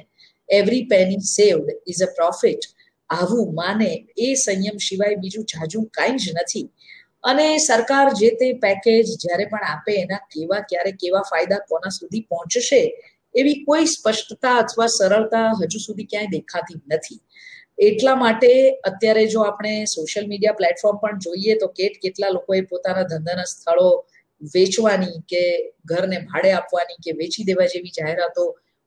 every 0.49 0.83
penny 0.85 1.21
saved 1.27 1.69
is 1.87 2.03
a 2.03 2.09
profit 2.17 2.63
આવું 3.09 3.53
માને 3.53 3.91
એ 4.17 4.27
સંયમ 4.35 4.77
સિવાય 4.87 5.21
બીજું 5.23 5.45
જાજુ 5.45 5.79
કાંઈ 5.91 6.23
જ 6.23 6.33
નથી. 6.35 6.67
અને 7.23 7.47
સરકાર 7.59 8.07
જે 8.13 8.29
તે 8.39 8.47
પેકેજ 8.63 9.07
જ્યારે 9.23 9.45
પણ 9.45 9.65
આપે 9.65 9.93
એના 9.93 10.23
કેવા, 10.31 10.61
ક્યારે 10.61 10.91
કેવા 11.01 11.25
ફાયદા 11.31 11.65
કોના 11.69 11.89
સુધી 11.89 12.27
પહોંચશે 12.29 12.81
એવી 13.35 13.57
કોઈ 13.65 13.87
સ્પષ્ટતા 13.87 14.55
અથવા 14.63 14.89
સરળતા 14.99 15.47
હજુ 15.59 15.79
સુધી 15.79 16.09
ક્યાંય 16.11 16.33
દેખાતી 16.35 16.79
નથી. 16.93 17.19
એટલા 17.77 18.15
માટે 18.15 18.49
અત્યારે 18.89 19.25
જો 19.33 19.41
આપણે 19.41 19.73
સોશિયલ 19.95 20.25
મીડિયા 20.27 20.59
પ્લેટફોર્મ 20.61 20.97
પણ 21.03 21.21
જોઈએ 21.25 21.53
તો 21.61 21.67
કેટ 21.77 21.95
કેટલા 22.03 22.31
લોકોએ 22.37 22.61
પોતાના 22.71 23.05
ધંધાના 23.11 23.51
સ્થળો 23.53 23.89
વેચવાની 24.55 25.17
કે 25.31 25.43
ઘરને 25.85 26.17
ભાડે 26.27 26.51
આપવાની 26.51 26.99
કે 27.05 27.15
વેચી 27.21 27.47
દેવા 27.49 27.69
જેવી 27.73 27.95
જાહેરાતો 27.99 28.43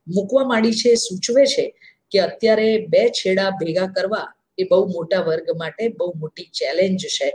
મૂકવા 0.06 0.44
માંડી 0.44 0.78
છે, 0.82 0.90
સૂચવે 0.96 1.44
છે 1.46 1.64
કે 2.12 2.18
અત્યારે 2.28 2.68
બે 2.92 3.02
છેડા 3.18 3.50
ભેગા 3.60 3.88
કરવા 3.96 4.28
એ 4.58 4.64
બહુ 4.70 4.84
મોટા 4.94 5.22
વર્ગ 5.28 5.48
માટે 5.56 5.84
બહુ 5.98 6.12
મોટી 6.20 6.48
ચેલેન્જ 6.58 7.02
છે. 7.16 7.28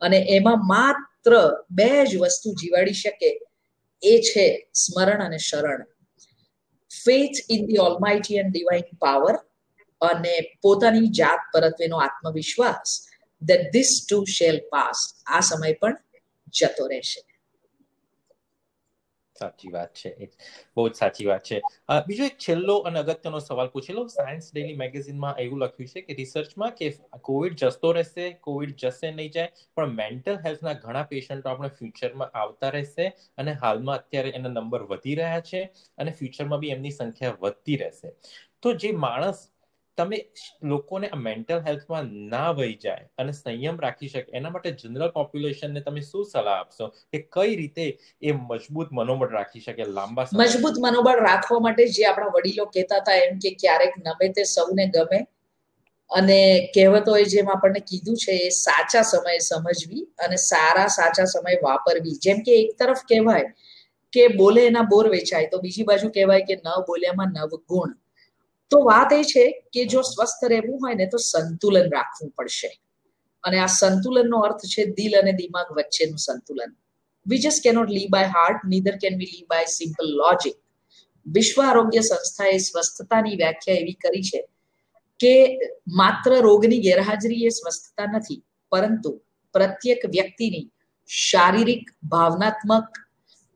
અને 0.00 0.18
એમાં 0.36 0.60
માત્ર 0.66 1.32
બે 1.70 1.90
જ 2.10 2.12
વસ્તુ 2.18 2.54
જીવાડી 2.60 3.00
શકે, 3.02 3.30
એ 4.02 4.14
છે 4.28 4.46
સ્મરણ 4.74 5.20
અને 5.26 5.38
શરણ. 5.38 5.82
Faith 7.04 7.38
in 7.48 7.66
the 7.66 7.78
almighty 7.78 8.38
and 8.38 8.52
divine 8.52 8.86
power 8.98 9.34
અને 10.00 10.34
પોતાની 10.62 11.08
જાત 11.08 11.42
પરત્વેનો 11.52 11.98
આત્મવિશ્વાસ, 11.98 13.08
that 13.42 13.62
this 13.72 13.92
too 14.08 14.24
shall 14.24 14.60
pass 14.70 14.98
આ 15.26 15.40
સમય 15.40 15.72
પણ 15.72 15.96
જતો 16.52 16.86
રહેશે. 16.86 17.20
સાચી 19.42 19.72
વાત 19.72 19.92
છે. 19.94 20.10
બહુ 20.76 20.84
જ 20.88 20.94
સાચી 20.94 21.26
વાત 21.26 21.44
છે. 21.44 21.60
બીજો 22.06 22.24
એક 22.26 22.36
છેલ્લો 22.38 22.76
અને 22.84 22.98
અગત્યનો 23.00 23.40
સવાલ 23.42 23.70
પૂછેલો 23.74 24.04
સાયન્સ 24.10 24.50
ડેલી 24.50 24.76
મેગેઝિનમાં 24.76 25.40
એવું 25.44 25.64
લખ્યું 25.64 25.92
છે 25.94 26.02
કે 26.02 26.18
રિસર્ચમાં 26.18 26.74
કે 26.74 26.90
કોવિડ 27.22 27.56
જતો 27.62 27.92
રહેશે 27.92 28.26
કોવિડ 28.40 28.76
જશે 28.78 29.12
નહીં 29.12 29.32
જાય, 29.32 29.48
પણ 29.76 29.94
મેન્ટલ 29.94 30.38
હેલ્થના 30.44 30.76
ઘણા 30.82 31.04
પેશન્ટો 31.06 31.52
આપણે 31.52 31.70
ફ્યુચરમાં 31.72 32.30
આવતા 32.34 32.72
રહેશે 32.72 33.06
અને 33.38 33.52
હાલમાં 33.62 34.00
અત્યારે 34.00 34.34
એના 34.34 34.54
નંબર 34.54 34.86
વધી 34.92 35.16
રહ્યા 35.16 35.44
છે 35.44 35.62
અને 35.98 36.10
ફ્યુચરમાં 36.12 36.60
બી 36.60 36.74
એમની 36.76 36.92
સંખ્યા 36.92 37.38
વધતી 37.42 37.78
રહેશે. 37.78 38.08
તો 38.62 38.74
જે 38.76 38.92
માણસ 38.98 39.38
તમે 39.98 40.18
લોકોને 40.62 41.06
આ 41.08 41.18
મેન્ટલ 41.24 41.60
હેલ્થમાં 41.66 42.06
ના 42.30 42.52
વહી 42.52 42.76
જાય 42.84 43.04
અને 43.18 43.32
સંયમ 43.32 43.80
રાખી 43.80 44.08
શકે, 44.08 44.30
એના 44.32 44.50
માટે 44.50 44.70
જનરલ 44.82 45.10
પોપ્યુલેશનને 45.18 45.80
તમે 45.80 46.02
શું 46.10 46.24
સલાહ 46.24 46.56
આપશો? 46.60 46.88
કે 47.12 47.18
કઈ 47.36 47.56
રીતે 47.56 47.84
એ 48.22 48.32
મજબૂત 48.32 48.88
મનોબળ 48.92 49.36
રાખી 49.38 49.60
શકે 49.60 49.84
લાંબા 49.98 50.26
મજબૂત 50.40 50.80
મનોબળ 50.86 51.22
રાખવા 51.28 51.60
માટે 51.60 51.86
જે 51.98 52.06
આપણા 52.06 52.32
વડીલો 52.36 52.66
કહેતા 52.74 53.00
હતા 53.02 53.20
એમ 53.26 53.38
કે 53.38 53.54
ક્યારેક 53.62 53.94
નમે 53.98 54.32
તે 54.38 54.44
સૌને 54.54 54.84
ગમે, 54.94 55.20
અને 56.10 56.38
કહેવતો 56.74 57.16
એ 57.16 57.24
જેમ 57.32 57.50
આપણને 57.50 57.80
કીધું 57.90 58.16
છે 58.16 58.38
એ 58.46 58.50
સાચા 58.58 59.04
સમયે 59.10 59.40
સમજવી 59.40 60.04
અને 60.24 60.36
સારા 60.46 60.88
સાચા 60.98 61.28
સમય 61.34 61.60
વાપરવી. 61.62 62.16
જેમ 62.24 62.42
કે 62.46 62.58
એક 62.62 62.70
તરફ 62.78 63.02
કહેવાય 63.08 63.48
કે 64.12 64.28
બોલે 64.36 64.62
એના 64.66 64.88
બોર 64.92 65.06
વેચાય, 65.08 65.50
તો 65.52 65.58
બીજી 65.58 65.88
બાજુ 65.90 66.10
કહેવાય 66.16 66.48
કે 66.48 66.56
ન 66.56 66.68
બોલ્યામાં 66.88 67.30
નવ 67.36 67.60
ગુણ. 67.68 67.92
તો 68.72 68.80
વાત 68.88 69.12
એ 69.18 69.22
છે 69.32 69.44
કે 69.74 69.86
જો 69.94 70.02
સ્વસ્થ 70.10 70.44
રહેવું 70.52 70.78
હોય 70.84 71.00
ને 71.00 71.08
તો 71.14 71.18
સંતુલન 71.30 71.88
રાખવું 71.96 72.30
પડશે. 72.38 72.70
અને 73.44 73.58
આ 73.64 73.72
સંતુલનનો 73.78 74.38
અર્થ 74.48 74.64
છે 74.74 74.86
દિલ 74.98 75.18
અને 75.20 75.32
દિમાગ 75.40 75.68
વચ્ચેનું 75.78 76.20
સંતુલન. 76.26 76.72
We 77.26 77.42
just 77.42 77.64
cannot 77.66 77.90
live 77.96 78.08
by 78.14 78.34
heart 78.36 78.62
neither 78.72 78.96
can 79.02 79.18
we 79.20 79.30
live 79.34 79.46
by 79.52 79.74
simple 79.78 80.08
logic 80.20 80.56
વિશ્વ 81.26 81.58
આરોગ્ય 81.62 82.02
સંસ્થાએ 82.08 82.56
સ્વસ્થતાની 82.58 83.36
વ્યાખ્યા 83.42 83.82
એવી 83.82 83.98
કરી 84.04 84.24
છે 84.30 84.40
કે 85.20 85.34
માત્ર 86.00 86.30
રોગની 86.46 86.80
ગેરહાજરી 86.86 87.44
એ 87.48 87.52
સ્વસ્થતા 87.58 88.08
નથી, 88.16 88.40
પરંતુ 88.72 89.12
પ્રત્યેક 89.54 90.02
વ્યક્તિની 90.16 90.66
શારીરિક, 91.08 91.84
ભાવનાત્મક 92.08 93.01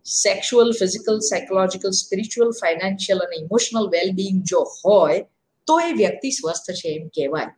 sexual 0.06 0.72
physical 0.72 1.18
psychological 1.20 1.90
spiritual 1.90 2.52
financial 2.60 3.18
અને 3.18 3.36
ઇમોશનલ 3.36 3.88
વેલબિંગ 3.90 4.42
જો 4.42 4.60
હોય, 4.84 5.24
તો 5.66 5.80
એ 5.80 5.92
વ્યક્તિ 5.92 6.30
સ્વસ્થ 6.30 6.70
છે 6.72 6.88
એમ 6.88 7.08
કહેવાય. 7.08 7.48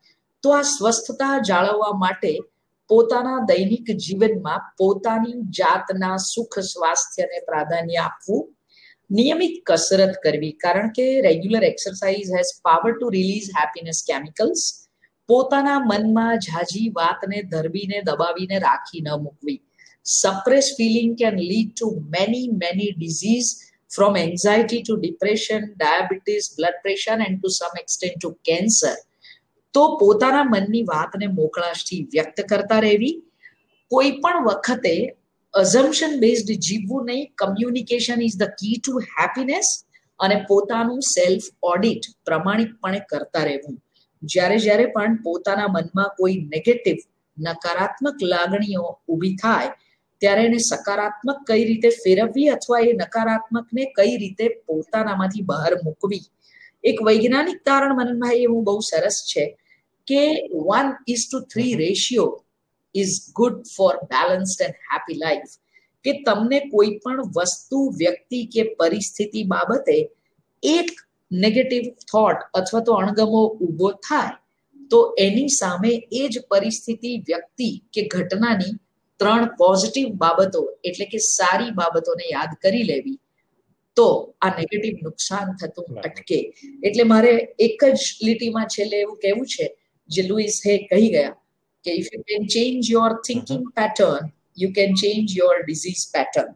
તો 0.42 0.52
આ 0.52 0.62
સ્વસ્થતા 0.62 1.42
જાળવવા 1.42 1.92
માટે 1.92 2.32
પોતાના 2.90 3.46
દૈનિક 3.48 3.90
જીવનમાં 3.96 4.60
પોતાની 4.78 5.34
જાતના 5.50 6.16
સુખ 6.16 6.58
સ્વાસ્થ્યને 6.72 7.38
પ્રાધાન્ય 7.46 7.98
આપવું 7.98 8.42
નિયમિત 9.10 9.62
કસરત 9.66 10.14
કરવી. 10.24 10.52
કારણ 10.52 10.88
કે 10.88 11.06
regular 11.20 11.64
exercise 11.64 12.34
has 12.38 12.52
power 12.62 12.92
to 12.92 13.08
release 13.08 13.48
happiness 13.60 14.04
chemicals 14.10 14.66
પોતાના 15.28 15.78
મનમાં 15.78 16.36
ઝાઝી 16.38 16.88
વાતને 16.88 17.42
ધરબીને 17.42 17.98
દબાવીને 18.02 18.58
રાખી 18.58 19.00
ન 19.00 19.08
મૂકવી. 19.22 19.60
Suppressed 20.08 20.76
feeling 20.78 21.10
can 21.22 21.36
lead 21.50 21.68
to 21.80 21.88
many 22.16 22.42
many 22.62 22.86
disease, 23.02 23.48
from 23.90 24.16
anxiety 24.16 24.78
to 24.82 24.96
depression, 25.00 25.66
diabetes, 25.76 26.48
blood 26.56 26.76
pressure, 26.84 27.18
and 27.26 27.42
to 27.44 27.50
some 27.50 27.76
extent 27.82 28.16
to 28.24 28.30
cancer. 28.50 28.94
તો 29.74 29.82
પોતાના 29.96 30.44
મનની 30.44 30.82
વાતને 30.82 31.26
મોકળાશથી 31.26 32.00
વ્યક્ત 32.12 32.40
કરતા 32.40 32.78
રહેવી. 32.78 33.12
કોઈ 33.90 34.10
પણ 34.10 34.44
વખતે 34.44 34.94
અઝમ્પશન 35.54 36.16
બેઝડ 36.18 36.54
જીવવું 36.68 37.04
નહીં. 37.04 37.26
Communication 37.34 38.22
is 38.22 38.38
the 38.38 38.56
key 38.60 38.80
to 38.86 39.02
happiness 39.10 39.74
અને 40.20 40.36
પોતાનું 40.48 41.02
સેલ્ફ 41.10 41.50
ઓડિટ 41.62 42.08
પ્રમાણિકપણે 42.24 43.00
કરતા 43.10 43.44
રહેવું. 43.50 43.76
જ્યારે 44.22 44.58
જ્યારે 44.58 44.86
પણ 44.86 45.20
પોતાના 45.22 45.68
મનમાં 45.68 46.14
કોઈ 46.18 46.38
નેગેટિવ 46.54 46.96
નકારાત્મક 47.38 48.24
લાગણીઓ 48.32 48.86
ઊભી 49.08 49.36
થાય 49.42 49.68
ત્યારે 50.20 50.42
એને 50.48 50.58
સકારાત્મક 50.62 51.38
કઈ 51.48 51.62
રીતે 51.68 51.88
ફેરવવી 52.02 52.48
અથવા 52.56 52.82
એ 52.88 52.96
નકારાત્મકને 53.02 53.84
કઈ 53.98 54.14
રીતે 54.22 54.44
પોતાનામાંથી 54.66 55.46
બહાર 55.50 55.72
મૂકવી? 55.84 56.24
એક 56.84 56.98
વૈજ્ઞાનિક 57.06 57.62
તારણ 57.64 57.96
મનનભાઈ 57.98 58.44
એવું 58.44 58.62
બહુ 58.64 58.80
સરસ 58.90 59.18
છે 59.30 59.44
કે 60.08 60.22
one 60.66 60.88
is 61.12 61.24
to 61.28 61.38
three 61.52 61.72
ratio 61.82 62.28
is 62.94 63.16
good 63.38 63.58
for 63.74 63.94
balanced 64.12 64.66
and 64.66 64.78
happy 64.90 65.18
life 65.22 65.54
કે 66.04 66.12
તમને 66.26 66.58
કોઈ 66.72 66.92
પણ 67.04 67.30
વસ્તુ, 67.36 67.78
વ્યક્તિ 68.00 68.40
કે 68.46 68.62
પરિસ્થિતિ 68.78 69.44
બાબતે 69.44 69.96
એક 70.62 70.90
નેગેટિવ 71.30 71.88
થોટ 72.10 72.44
અથવા 72.54 72.84
તો 72.86 72.92
અણગમો 72.94 73.42
ઊભો 73.60 73.90
થાય, 74.08 74.36
તો 74.90 74.98
એની 75.18 75.56
સામે 75.60 75.92
એ 76.12 76.22
જ 76.28 76.34
પરિસ્થિતિ, 76.50 77.12
વ્યક્તિ 77.28 77.70
કે 77.92 78.06
ઘટનાની 78.12 78.74
ત્રણ 79.20 79.48
પોઝિટિવ 79.56 80.08
બાબતો 80.14 80.60
એટલે 80.84 81.06
કે 81.06 81.18
સારી 81.18 81.70
બાબતોને 81.70 82.24
યાદ 82.30 82.52
કરી 82.62 82.82
લેવી 82.82 83.18
તો 83.96 84.34
આ 84.40 84.50
નેગેટિવ 84.50 84.94
નુકસાન 85.02 85.48
થતું 85.56 85.98
અટકે. 85.98 86.38
એટલે 86.84 87.02
મારે 87.02 87.32
એક 87.58 87.80
જ 87.84 88.00
લીટીમાં 88.22 88.66
છેલ્લે 88.66 88.96
એવું 88.96 89.16
કહેવું 89.16 89.46
છે 89.46 89.66
જે 90.08 90.22
લુઈસ 90.22 90.62
હે 90.66 90.78
કહી 90.90 91.08
ગયા 91.08 91.34
કે 91.84 91.90
if 91.90 92.10
you 92.14 92.22
can 92.22 92.46
change 92.46 92.90
your 92.90 93.12
thinking 93.26 93.64
pattern 93.72 94.32
you 94.58 94.72
can 94.72 94.94
change 94.94 95.36
your 95.36 95.56
disease 95.62 96.04
pattern 96.12 96.50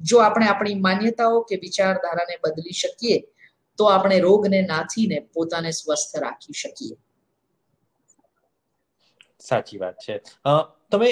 જો 0.00 0.18
આપણે 0.18 0.46
આપણી 0.46 0.74
માન્યતાઓ 0.74 1.40
કે 1.42 1.56
વિચારધારાને 1.56 2.36
બદલી 2.44 2.72
શકીએ 2.72 3.18
તો 3.78 3.84
આપણે 3.84 4.20
રોગને 4.20 4.62
નાથીને 4.62 5.18
પોતાને 5.34 5.72
સ્વસ્થ 5.72 6.14
રાખી 6.16 6.52
શકીએ. 6.52 6.96
સાચી 9.40 9.78
વાત 9.78 9.96
છે. 10.06 10.20
તમે 10.92 11.10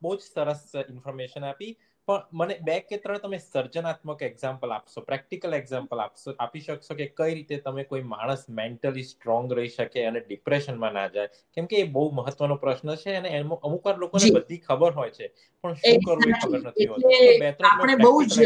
બહુ 0.00 0.14
જ 0.16 0.22
સરસ 0.24 0.62
ઇન્ફોર્મેશન 0.84 1.44
આપી. 1.44 1.72
પણ 2.08 2.24
મને 2.34 2.56
બે 2.62 2.74
કે 2.82 2.96
ત્રણ 2.98 3.20
તમે 3.20 3.38
સર્જનાત્મક 3.40 4.22
એક્ઝામ્પલ 4.24 4.72
આપશો 4.72 5.02
પ્રેક્ટિકલ 5.02 5.56
એક્ઝામ્પલ 5.58 6.02
આપશો 6.04 6.34
આપી 6.38 6.62
શકશો 6.62 6.96
કે 6.96 7.06
કઈ 7.12 7.36
રીતે 7.36 7.60
તમે 7.62 7.84
કોઈ 7.86 8.04
માણસ 8.06 8.42
મેન્ટલી 8.50 9.06
સ્ટ્રોંગ 9.06 9.52
રહી 9.52 9.70
શકે 9.70 10.04
અને 10.04 10.20
ડિપ્રેશનમાં 10.22 10.94
ના 10.94 11.08
જાય? 11.10 11.28
કેમ 11.52 11.66
કે 11.66 11.76
એ 11.78 11.86
બહુ 11.88 12.04
મહત્વનો 12.12 12.58
પ્રશ્ન 12.58 12.94
છે 12.96 13.16
અને 13.16 13.30
અમુક 13.62 13.82
વાર 13.82 13.96
લોકોને 13.98 14.28
બધી 14.30 14.60
ખબર 14.60 14.92
હોય 14.94 15.12
છે 15.12 15.26
પણ 15.64 15.76
શું 15.78 16.02
કરવું 16.02 16.30
એ 16.30 16.40
ખબર 16.40 16.60
નથી 16.64 16.88
હોતી. 16.88 17.38
બે 17.38 17.48
આપણે 17.64 17.96
બહુ 17.98 18.12
જ 18.26 18.36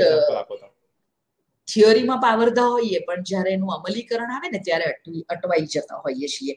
થિયરીમાં 1.68 2.20
પાવરદા 2.20 2.68
હોઈએ 2.68 3.00
પણ 3.02 3.24
જ્યારે 3.24 3.50
એનું 3.52 3.72
અમલીકરણ 3.74 4.30
આવે 4.30 4.48
ને 4.50 4.60
ત્યારે 4.62 4.86
અટવાઈ 5.28 5.66
જતા 5.68 6.00
હોઈએ 6.04 6.28
છીએ. 6.28 6.54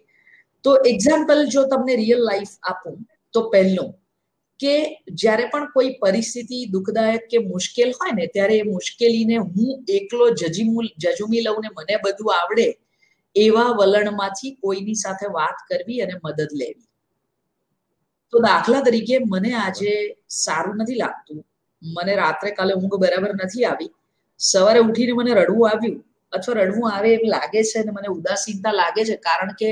તો 0.65 0.71
એક્ઝામ્પલ 0.85 1.41
જો 1.49 1.63
તમને 1.67 1.95
રિયલ 1.97 2.21
લાઈફ 2.25 2.55
આપું 2.65 2.95
તો 3.33 3.43
પહેલું 3.49 3.89
કે 4.61 4.73
જ્યારે 5.21 5.45
પણ 5.51 5.67
કોઈ 5.75 5.91
પરિસ્થિતિ 6.01 6.59
દુઃખદાયક 6.73 7.23
કે 7.31 7.39
મુશ્કેલ 7.51 7.89
હોય 7.97 8.13
ને, 8.19 8.25
ત્યારે 8.35 8.55
એ 8.57 8.63
મુશ્કેલીને 8.75 9.37
હું 9.37 9.69
એકલો 9.97 10.25
જજુમી 10.35 11.43
લઉં 11.47 11.59
ને 11.65 11.69
મને 11.77 11.95
બધું 12.05 12.31
આવડે, 12.35 12.67
એવા 13.35 13.69
વલણમાંથી 13.79 14.51
કોઈની 14.61 15.01
સાથે 15.03 15.27
વાત 15.37 15.57
કરવી 15.69 16.01
અને 16.03 16.15
મદદ 16.23 16.51
લેવી. 16.53 16.87
તો 18.33 18.39
દાખલા 18.39 18.83
તરીકે 18.87 19.15
મને 19.25 19.51
આજે 19.63 19.91
સારું 20.41 20.77
નથી 20.81 21.01
લાગતું. 21.03 21.39
મને 21.81 22.13
રાત્રે 22.21 22.51
કાલે 22.57 22.73
ઊંઘ 22.75 22.97
બરાબર 23.03 23.31
નથી 23.35 23.65
આવી. 23.65 23.91
સવારે 24.39 24.79
ઉઠીને 24.79 25.13
મને 25.13 25.31
રડવું 25.39 25.69
આવ્યું, 25.69 25.97
અથવા 26.33 26.59
રડવું 26.59 26.91
આવે 26.91 27.09
એમ 27.13 27.25
લાગે 27.35 27.61
છે 27.69 27.79
અને 27.81 27.91
મને 27.91 28.09
ઉદાસીનતા 28.17 28.73
લાગે 28.81 29.01
છે, 29.09 29.15
કારણ 29.27 29.53
કે 29.59 29.69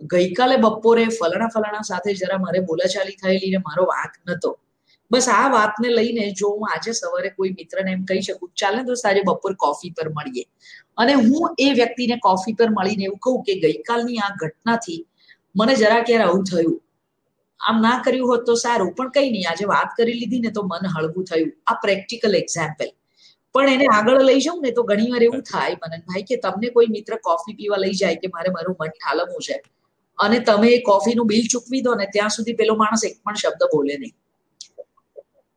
ગઈકાલે 0.00 0.56
બપોરે 0.64 1.04
ફલાણા 1.18 1.50
ફલાણા 1.54 1.86
સાથે 1.90 2.10
જરા 2.20 2.38
મારે 2.44 2.60
બોલાચાલી 2.68 3.16
થયેલી 3.22 3.52
ને 3.54 3.60
મારો 3.66 3.84
વાંક 3.90 4.14
નતો. 4.28 4.50
બસ 5.10 5.28
આ 5.28 5.48
વાતને 5.54 5.88
લઈને 5.98 6.24
જો 6.40 6.50
હું 6.54 6.64
આજે 6.68 6.90
સવારે 7.00 7.30
કોઈ 7.36 7.52
મિત્રને 7.58 7.90
એમ 7.92 8.02
કહી 8.10 8.22
શકું 8.28 8.50
ચાલે 8.62 8.80
તો 8.88 8.96
આજે 9.00 9.20
બપોર 9.28 9.52
કોફી 9.64 9.92
પર 9.98 10.08
મળીએ. 10.16 10.44
અને 10.98 11.14
હું 11.14 11.54
એ 11.58 11.68
વ્યક્તિને 11.80 12.16
કોફી 12.26 12.56
પર 12.58 12.70
મળીને 12.78 13.04
એવું 13.08 13.20
કહું 13.26 13.38
કે 13.46 13.54
ગઈકાલની 13.64 14.18
આ 14.24 14.32
ઘટનાથી 14.42 15.00
મને 15.54 15.76
જરા 15.82 16.02
ક્યારે 16.08 16.26
આવું 16.26 16.44
થયું. 16.50 16.74
આમ 17.60 17.80
ના 17.86 17.94
કર્યું 18.08 18.28
હોત 18.32 18.44
તો 18.50 18.56
સારું 18.64 18.90
પણ 18.98 19.14
કઈ 19.16 19.30
નહીં 19.36 19.48
આજે 19.52 19.64
વાત 19.74 19.96
કરી 20.00 20.18
લીધી 20.20 20.42
ને 20.46 20.52
તો 20.58 20.66
મન 20.72 20.90
હળવું 20.96 21.30
થયું. 21.30 21.52
આ 21.70 21.78
પ્રેક્ટિકલ 21.84 22.40
એક્ઝામ્પલ 22.42 22.90
પણ 23.54 23.72
એને 23.76 23.86
આગળ 23.98 24.26
લઈ 24.30 24.42
જાઉં 24.48 24.60
ને 24.66 24.74
તો 24.78 24.84
ઘણી 24.90 25.12
વાર 25.14 25.22
એવું 25.28 25.46
થાય 25.52 25.80
મનનભાઈ 25.82 26.26
કે 26.32 26.40
તમને 26.44 26.74
કોઈ 26.76 26.90
મિત્ર 26.96 27.18
કોફી 27.28 27.56
પીવા 27.60 27.80
લઈ 27.84 27.96
જાય 28.02 28.20
કે 28.24 28.32
મારે 28.36 28.52
મારું 28.58 28.76
મન 28.80 28.94
ઠાલવવું 28.98 29.46
છે. 29.48 29.58
અને 30.18 30.38
તમે 30.40 30.68
એ 30.70 30.80
કોફીનું 30.82 31.26
બિલ 31.26 31.46
ચૂકવી 31.48 31.82
દો 31.82 31.94
ને 31.94 32.06
ત્યાં 32.12 32.34
સુધી 32.36 32.56
પેલો 32.56 32.74
માણસ 32.76 33.04
એક 33.04 33.14
પણ 33.22 33.36
શબ્દ 33.36 33.62
બોલે 33.72 33.94
નહીં. 33.96 34.14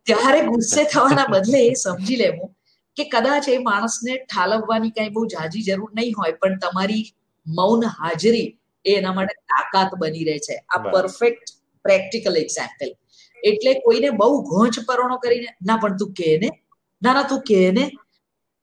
ત્યારે 0.07 0.41
ગુસ્સે 0.47 0.81
થવાના 0.85 1.27
બદલે 1.27 1.59
એ 1.63 1.73
સમજી 1.75 2.19
લેવું 2.23 2.49
કે 2.97 3.03
કદાચ 3.13 3.49
એ 3.49 3.57
માણસને 3.61 4.13
ઠાલવવાની 4.23 4.93
કઈ 4.97 5.09
બહુ 5.09 5.25
જાજી 5.35 5.65
જરૂર 5.67 5.89
નહીં 5.93 6.15
હોય 6.19 6.37
પણ 6.41 6.59
તમારી 6.59 7.03
મૌન 7.45 7.83
હાજરી 7.97 8.47
એ 8.85 8.95
એના 8.95 9.13
માટે 9.13 9.35
તાકાત 9.51 9.91
બની 10.01 10.25
રહે 10.29 10.37
છે. 10.39 10.55
આ 10.69 10.79
પરફેક્ટ 10.85 11.47
પ્રેક્ટિકલ 11.85 12.35
એક્ઝામ્પલ. 12.43 12.89
એટલે 13.43 13.71
કોઈને 13.85 14.09
બહુ 14.21 14.29
ઘોંચ 14.49 14.75
પરોણો 14.87 15.17
કરીને 15.19 15.49
ના 15.61 15.77
પણ 15.77 15.97
તું 15.99 16.13
કે 16.13 16.29
ને 16.43 16.49
ના 17.01 17.13
ના 17.13 17.27
તું 17.31 17.41
કે 17.49 17.61
ને 17.71 17.83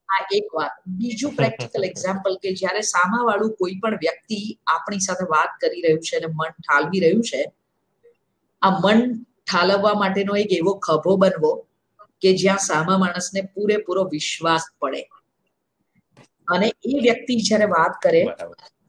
આ 0.09 0.27
એક 0.31 0.47
વાત. 0.55 0.71
બીજું 0.87 1.31
પ્રેક્ટિકલ 1.33 1.83
એક્ઝામ્પલ 1.83 2.35
કે 2.35 2.53
જ્યારે 2.53 2.81
સામાવાળું 2.81 3.55
કોઈ 3.55 3.79
પણ 3.79 3.97
વ્યક્તિ 3.97 4.59
આપણી 4.67 4.99
સાથે 4.99 5.25
વાત 5.25 5.51
કરી 5.61 5.81
રહ્યું 5.81 5.99
છે 5.99 6.17
અને 6.17 6.27
મન 6.27 6.49
ઠાલવી 6.49 6.99
રહ્યું 6.99 7.23
છે 7.23 7.51
આ 8.61 8.69
મન 8.69 9.13
ઠાલવવા 9.51 9.93
માટેનો 9.93 10.35
એક 10.35 10.51
એવો 10.51 10.73
ખભો 10.73 11.15
બનવો 11.15 11.67
કે 12.21 12.37
જ્યાં 12.37 12.57
સામા 12.57 12.97
માણસને 12.97 13.41
પૂરેપૂરો 13.41 14.03
વિશ્વાસ 14.03 14.61
પડે. 14.79 15.01
અને 16.47 16.67
એ 16.67 16.99
વ્યક્તિ 16.99 17.35
જ્યારે 17.35 17.65
વાત 17.65 17.93
કરે 18.01 18.25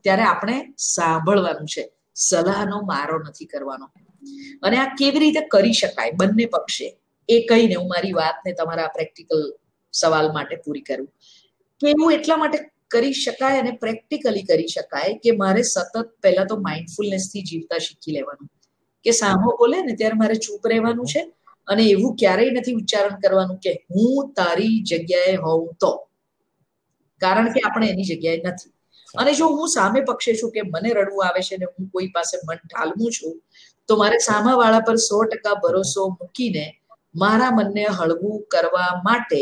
ત્યારે 0.05 0.23
આપણે 0.23 0.75
સાંભળવાનું 0.79 1.69
છે. 1.69 1.93
સલાહનો 2.15 2.81
મારો 2.81 3.19
નથી 3.19 3.45
કરવાનો. 3.45 3.87
અને 4.63 4.77
આ 4.79 4.95
કેવી 4.95 5.19
રીતે 5.19 5.41
કરી 5.41 5.73
શકાય 5.73 6.11
બંને 6.11 6.47
પક્ષે? 6.47 6.99
એ 7.29 7.47
કહીને 7.47 7.75
હું 7.75 7.89
મારી 7.89 8.13
વાતને 8.13 8.53
તમારા 8.53 8.87
પ્રેક્ટિકલ 8.87 9.53
સવાલ 10.01 10.29
માટે 10.37 10.57
પૂરી 10.65 10.87
કરું. 10.89 11.09
તો 11.81 11.93
એવું 11.93 12.17
એટલા 12.17 12.41
માટે 12.43 12.59
કરી 12.95 13.17
શકાય 13.23 13.63
અને 13.63 13.73
પ્રેક્ટિકલી 13.83 14.45
કરી 14.51 14.71
શકાય 14.75 15.17
કે 15.23 15.39
મારે 15.43 15.63
સતત 15.73 16.05
પહેલા 16.23 16.47
તો 16.53 16.61
માઇન્ડફુલનેસથી 16.67 17.47
જીવતા 17.51 17.81
શીખી 17.87 18.15
લેવાનું. 18.19 18.49
કે 19.05 19.13
સામો 19.23 19.57
બોલે 19.61 19.79
ને 19.89 19.97
ત્યારે 20.01 20.21
મારે 20.23 20.37
ચૂપ 20.47 20.71
રહેવાનું 20.73 21.13
છે 21.13 21.23
અને 21.69 21.83
એવું 21.95 22.17
ક્યારેય 22.23 22.55
નથી 22.55 22.79
ઉચ્ચારણ 22.81 23.21
કરવાનું 23.23 23.59
કે 23.65 23.73
હું 23.93 24.33
તારી 24.39 24.75
જગ્યાએ 24.91 25.37
હોઉં 25.45 25.69
તો. 25.83 25.93
કારણ 27.21 27.53
કે 27.55 27.61
આપણે 27.67 27.93
એની 27.93 28.09
જગ્યાએ 28.11 28.41
નથી. 28.45 28.73
અને 29.15 29.33
જો 29.39 29.47
હું 29.57 29.69
સામે 29.77 30.01
પક્ષે 30.09 30.33
છું 30.41 30.51
કે 30.55 30.67
મને 30.73 30.91
રડવું 30.97 31.27
આવે 31.27 31.43
છે 31.49 31.61
ને 31.61 31.67
હું 31.73 31.91
કોઈ 31.93 32.11
પાસે 32.17 32.35
મન 32.39 32.59
ઠાલવું 32.71 33.15
છું, 33.17 33.37
તો 33.89 33.93
મારે 34.01 34.19
સામાવાળા 34.29 34.87
પર 34.89 34.99
સો 35.09 35.21
ટકા 35.31 35.57
ભરોસો 35.63 36.09
મૂકીને 36.17 36.67
મારા 37.23 37.53
મનને 37.59 37.85
હળવું 37.99 38.37
કરવા 38.55 38.91
માટે 39.07 39.41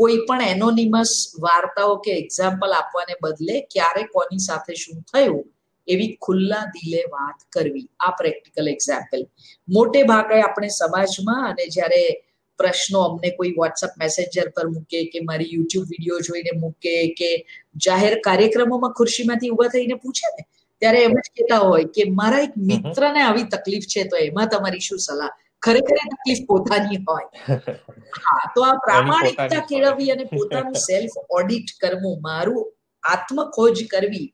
કોઈ 0.00 0.18
પણ 0.26 0.50
એનોનિમસ 0.50 1.14
વાર્તાઓ 1.44 1.94
કે 2.04 2.12
એક્ઝામ્પલ 2.18 2.76
આપવાને 2.76 3.14
બદલે 3.22 3.56
ક્યારે 3.72 4.04
કોની 4.12 4.44
સાથે 4.44 4.74
શું 4.82 5.00
થયું 5.10 5.42
એવી 5.88 6.10
ખુલ્લા 6.20 6.64
દિલે 6.74 7.02
વાત 7.14 7.38
કરવી. 7.52 7.86
આ 8.00 8.12
પ્રેક્ટિકલ 8.18 8.72
એક્ઝામ્પલ 8.74 9.22
મોટે 9.68 10.00
ભાગે 10.04 10.36
આપણે 10.38 10.70
સમાજમાં 10.72 11.42
અને 11.46 11.64
જ્યારે 11.68 12.02
પ્રશ્નો 12.58 13.02
અમને 13.08 13.30
કોઈ 13.36 13.52
વોટ્સઅપ 13.58 13.92
મેસેન્જર 13.96 14.46
પર 14.56 14.66
મૂકે 14.68 15.00
કે 15.12 15.24
મારી 15.28 15.50
યુટ્યુબ 15.52 15.92
વીડિયો 15.92 16.20
જોઈને 16.28 16.52
મૂકે 16.62 16.94
કે 17.20 17.30
જાહેર 17.86 18.14
કાર્યક્રમોમાં 18.26 18.96
ખુરશીમાંથી 18.98 19.52
ઊભા 19.52 19.70
થઈને 19.76 19.96
પૂછે 20.02 20.26
ને 20.30 20.46
ત્યારે 20.82 21.00
એમ 21.02 21.14
જ 21.18 21.26
કહેતા 21.36 21.60
હોય 21.64 21.92
કે 21.96 22.08
મારા 22.18 22.42
એક 22.48 22.58
મિત્રને 22.70 23.22
આવી 23.22 23.46
તકલીફ 23.54 23.88
છે 23.94 24.04
તો 24.04 24.20
એમાં 24.20 24.48
તમારી 24.48 24.84
શું 24.88 25.00
સલાહ? 25.00 25.32
ખરેખર 25.62 25.96
તકલીફ 26.12 26.42
પોતાની 26.46 27.00
હોય. 27.06 27.28
હા 28.18 28.44
તો 28.54 28.64
આ 28.64 28.74
પ્રામાણિકતા 28.80 29.62
કેળવવી 29.70 30.10
અને 30.12 30.24
પોતાનું 30.30 30.78
સેલ્ફ 30.82 31.16
ઓડિટ 31.38 31.74
કરવું 31.80 32.16
મારું 32.22 32.64
આત્મખોજ 33.02 33.82
કરવી 33.88 34.28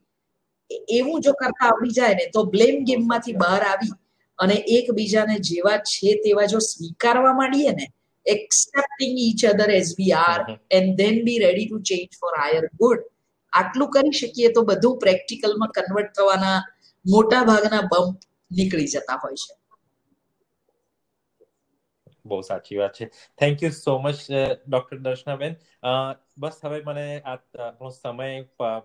એવું 0.93 1.23
જો 1.23 1.33
કરતા 1.35 1.71
આવડી 1.71 1.97
જાય 1.99 2.15
ને 2.15 2.31
તો 2.33 2.45
બ્લેમ 2.47 2.85
ગેમમાંથી 2.85 3.37
બહાર 3.37 3.61
આવી 3.65 3.93
અને 4.39 4.57
એકબીજાને 4.79 5.37
જેવા 5.51 5.77
છે 5.87 6.15
તેવા 6.25 6.47
જો 6.47 6.61
સ્વીકારવા 6.63 7.35
માંડીએ 7.35 7.73
ને 7.73 7.87
accepting 8.27 9.19
each 9.19 9.45
other 9.51 9.69
as 9.73 9.93
we 9.99 10.15
are 10.21 10.41
and 10.71 10.97
then 10.97 11.21
be 11.27 11.39
ready 11.39 11.69
to 11.69 11.83
change 11.91 12.19
for 12.21 12.33
higher 12.37 12.65
good 12.81 13.05
આટલું 13.53 13.91
કરી 13.91 14.17
શકીએ 14.21 14.55
તો 14.55 14.65
બધું 14.65 14.99
પ્રેક્ટિકલમાં 14.99 15.77
કન્વર્ટ 15.77 16.13
થવાના 16.17 16.59
મોટા 17.05 17.45
ભાગના 17.45 17.85
બમ્પ 17.85 18.19
નીકળી 18.51 18.89
જતા 18.89 19.19
હોય 19.23 19.39
છે. 19.43 19.55
બહુ 22.27 22.41
સાચી 22.43 22.79
વાત 22.79 22.95
છે. 22.95 23.09
Thank 23.37 23.63
you 23.63 23.73
so 23.73 23.99
much 23.99 24.21
doctor 24.67 24.99
દર્શનાબેન. 25.01 25.57
બસ 26.39 26.61
હવે 26.63 26.83
મને 26.85 27.07
આપણો 27.25 27.91
સમય 27.93 28.83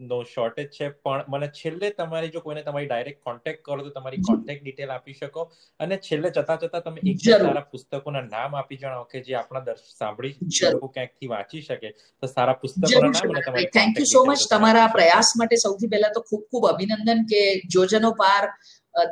નો 0.00 0.18
શોર્ટેજ 0.26 0.68
છે 0.70 0.88
પણ 1.00 1.24
મને 1.28 1.48
છેલ્લે 1.52 1.88
તમારી 1.92 2.30
જો 2.30 2.40
કોઈને 2.40 2.62
તમારી 2.62 2.88
ડાયરેક્ટ 2.88 3.22
કોન્ટેક્ટ 3.22 3.62
કરો 3.62 3.78
તો 3.80 3.90
તમારી 3.92 4.20
કોન્ટેક્ટ 4.22 4.62
ડિટેલ 4.62 4.90
આપી 4.90 5.14
શકો. 5.14 5.42
અને 5.80 5.98
છેલ્લે 5.98 6.30
જતા 6.30 6.58
જતા 6.58 6.80
તમે 6.82 7.02
એક 7.06 7.18
સારા 7.22 7.64
પુસ્તકોના 7.66 8.24
નામ 8.26 8.54
આપી 8.54 8.78
જણાવો 8.78 9.06
કે 9.06 9.22
જે 9.22 9.36
આપણા 9.36 9.64
દર્શક 9.66 9.96
સાંભળી 9.96 10.34
લોકો 10.66 10.88
ક્યાંકથી 10.90 11.28
વાંચી 11.28 11.62
શકે. 11.62 11.88
તો 12.22 12.26
સારા 12.28 12.56
પુસ્તકોના 12.56 13.12
નામ 13.12 13.30
અને 13.30 13.42
તમારી 13.42 13.70
થેન્ક 13.70 13.98
યુ 13.98 14.06
સો 14.06 14.24
મચ 14.24 14.48
તમારા 14.48 14.88
પ્રયાસ 14.90 15.28
માટે 15.34 15.56
સૌથી 15.58 15.88
પહેલા 15.88 16.12
તો 16.12 16.22
ખૂબ 16.22 16.42
ખૂબ 16.46 16.64
અભિનંદન 16.66 17.24
કે 17.26 17.42
જોજનો 17.68 18.10
પાર 18.14 18.42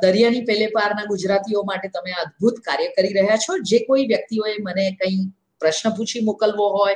દરિયાની 0.03 0.45
પેલે 0.49 0.67
પારના 0.67 1.05
ગુજરાતીઓ 1.05 1.63
માટે 1.63 1.87
તમે 1.95 2.13
અદ્ભુત 2.23 2.61
કાર્ય 2.67 2.93
કરી 2.97 3.13
રહ્યા 3.13 3.41
છો. 3.45 3.57
જે 3.71 3.79
કોઈ 3.87 4.05
વ્યક્તિઓએ 4.05 4.55
મને 4.61 4.85
કંઈ 5.01 5.25
પ્રશ્ન 5.61 5.95
પૂછી 5.97 6.23
મોકલવો 6.29 6.69
હોય 6.77 6.95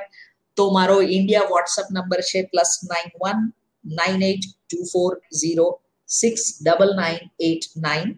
તો 0.58 0.70
મારો 0.72 1.02
ઇન્ડિયા 1.18 1.50
વોટ્સઅપ 1.50 1.92
નંબર 1.92 2.22
છે 2.30 2.46
plus 2.54 2.72
nine 2.92 3.12
one 3.24 3.44
nine 3.86 4.24
eight 4.30 4.48
two 4.48 4.80
four 4.94 5.12
zero 5.42 5.68
six 6.10 6.48
double 6.66 6.96
nine 6.96 7.20
eight 7.40 7.70
nine. 7.78 8.10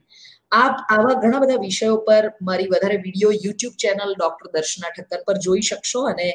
આપ 0.52 0.76
આવા 0.90 1.20
ઘણા 1.24 1.40
બધા 1.40 1.64
વિષયો 1.66 1.98
પર 2.08 2.32
મારી 2.42 2.70
વધારે 2.74 2.98
video 2.98 3.34
YouTube 3.46 3.76
channel 3.76 4.14
doctor 4.14 4.48
Darshana 4.56 4.90
Thakkar 4.90 5.22
પર 5.28 5.38
જોઈ 5.38 5.68
શકશો 5.70 6.02
અને 6.14 6.28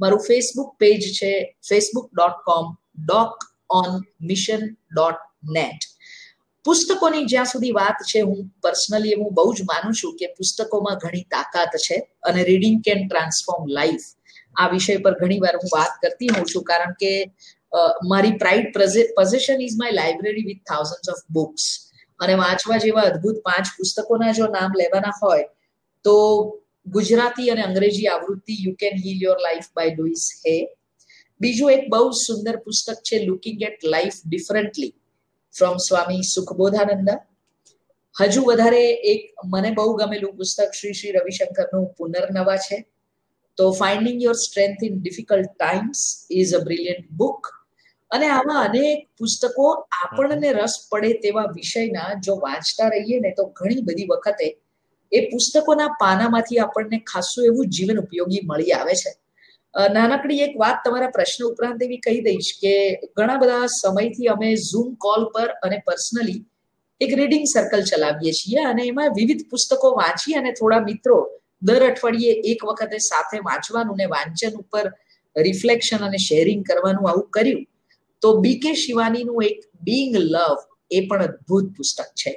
મારું 0.00 0.26
ફેસબુક 0.28 0.74
પેજ 0.78 1.08
છે 1.18 1.32
Facebook 1.68 2.10
dot 2.12 2.44
com 2.44 2.76
doc 3.06 3.48
on 3.70 3.90
mission 4.20 4.68
dot 4.96 5.20
net. 5.56 5.91
પુસ્તકોની 6.64 7.24
જ્યાં 7.26 7.44
સુધી 7.44 7.70
વાત 7.70 8.02
છે, 8.10 8.20
હું 8.20 8.50
પર્સનલી 8.62 9.14
હું 9.14 9.30
બહુ 9.34 9.54
જ 9.54 9.62
માનું 9.62 9.94
છું 9.94 10.16
કે 10.16 10.26
પુસ્તકોમાં 10.26 10.98
ઘણી 10.98 11.22
તાકાત 11.30 11.76
છે 11.76 11.96
અને 12.22 12.42
રીડિંગ 12.44 12.82
કેન 12.84 13.08
ટ્રાન્સફોર્મ 13.08 13.64
લાઈફ 13.68 14.06
આ 14.60 14.68
વિષય 14.68 14.96
પર 14.96 15.14
ઘણી 15.20 15.38
વાર 15.38 15.54
હું 15.56 15.70
વાત 15.76 15.98
કરતી 16.02 16.28
હોઉં 16.28 16.46
છું 16.54 16.62
કારણ 16.62 16.94
કે 17.00 17.12
મારી 18.08 18.38
pride 18.38 18.66
position 19.16 19.60
is 19.60 19.76
my 19.76 19.90
library 19.90 20.44
with 20.44 20.62
thousand 20.68 21.10
of 21.10 21.24
books 21.30 21.66
અને 22.20 22.34
વાંચવા 22.34 22.78
જેવા 22.78 23.02
અદ્ભુત 23.02 23.42
પાંચ 23.44 23.66
પુસ્તકોના 23.76 24.32
જો 24.32 24.46
નામ 24.46 24.72
લેવાના 24.78 25.16
હોય, 25.22 25.46
તો 26.04 26.14
ગુજરાતી 26.86 27.50
અને 27.50 27.62
અંગ્રેજી 27.62 28.06
આવૃત્તિ 28.06 28.54
you 28.60 28.74
can 28.78 28.96
heal 29.04 29.20
your 29.22 29.38
life 29.40 29.68
by 29.76 29.94
Louise 29.98 30.24
Hay 30.46 30.56
બીજું 31.40 31.72
એક 31.72 31.84
બહુ 31.90 32.10
સુંદર 32.26 32.56
પુસ્તક 32.56 32.98
છે 33.08 33.24
looking 33.26 33.62
at 33.62 33.84
life 33.84 34.18
differently 34.26 34.92
from 35.54 35.76
Swami 35.78 36.22
Sukhabodhananda 36.26 37.18
હજુ 38.16 38.40
વધારે 38.44 38.82
એક 39.12 39.22
મને 39.46 39.70
બહુ 39.72 39.90
ગમેલું 39.96 40.36
પુસ્તક 40.36 40.78
શ્રી 40.78 40.94
શ્રી 40.94 41.14
રવિશંકરનું 41.16 41.86
પુનર્નવા 41.96 42.58
છે. 42.58 42.78
તો 43.58 43.64
finding 43.72 44.20
your 44.22 44.36
strength 44.36 44.82
in 44.82 44.94
difficult 45.00 45.50
times 45.52 46.00
is 46.30 46.54
a 46.54 46.60
brilliant 46.60 47.06
book 47.12 47.50
અને 48.10 48.26
આવા 48.28 48.60
અનેક 48.62 49.06
પુસ્તકો 49.18 49.66
આપણને 50.00 50.50
રસ 50.52 50.74
પડે 50.90 51.12
તેવા 51.22 51.46
વિષયના 51.54 52.10
જો 52.20 52.36
વાંચતા 52.38 52.90
રહીએ 52.90 53.20
ને 53.20 53.32
તો 53.36 53.44
ઘણી 53.58 53.82
બધી 53.82 54.08
વખતે 54.10 54.48
એ 55.12 55.22
પુસ્તકોના 55.30 55.90
પાનામાંથી 56.00 56.60
આપણને 56.60 56.98
ખાસું 57.04 57.44
એવું 57.44 57.66
જીવન 57.70 57.98
ઉપયોગી 57.98 58.42
મળી 58.44 58.72
આવે 58.72 58.94
છે. 58.94 59.12
નાનકડી 59.74 60.40
એક 60.42 60.56
વાત 60.58 60.80
તમારા 60.84 61.10
પ્રશ્ન 61.10 61.44
ઉપરાંત 61.44 61.82
એવી 61.82 62.00
કહી 62.00 62.22
દઈશ 62.22 62.50
કે 62.60 62.72
ઘણા 63.16 63.38
બધા 63.38 63.66
સમયથી 63.74 64.28
અમે 64.28 64.48
ઝૂમ 64.56 64.96
કોલ 64.96 65.28
પર 65.34 65.48
અને 65.62 65.78
પર્સનલી 65.86 66.40
એક 67.00 67.14
રીડિંગ 67.16 67.46
સર્કલ 67.46 67.82
ચલાવીએ 67.82 68.32
છીએ 68.32 68.60
અને 68.60 68.82
એમાં 68.86 69.14
વિવિધ 69.14 69.44
પુસ્તકો 69.50 69.94
વાંચી 69.96 70.34
અને 70.34 70.50
થોડા 70.52 70.80
મિત્રો 70.80 71.16
દર 71.62 71.86
અઠવાડિયે 71.90 72.34
એક 72.44 72.64
વખતે 72.64 72.98
સાથે 73.00 73.38
વાંચવાનું 73.40 73.96
ને 73.96 74.06
વાંચન 74.06 74.58
ઉપર 74.58 74.84
રિફ્લેક્શન 75.36 76.04
અને 76.08 76.18
શેરિંગ 76.18 76.64
કરવાનું 76.64 77.08
આવું 77.08 77.28
કર્યું. 77.30 77.64
તો 78.22 78.28
બી 78.40 78.58
કે 78.58 78.72
શિવાનીનું 78.74 79.44
એક 79.44 79.58
બિંગ 79.82 80.16
લવ 80.16 80.58
એ 80.90 81.00
પણ 81.06 81.22
અદ્ભુત 81.22 81.70
પુસ્તક 81.76 82.10
છે. 82.14 82.32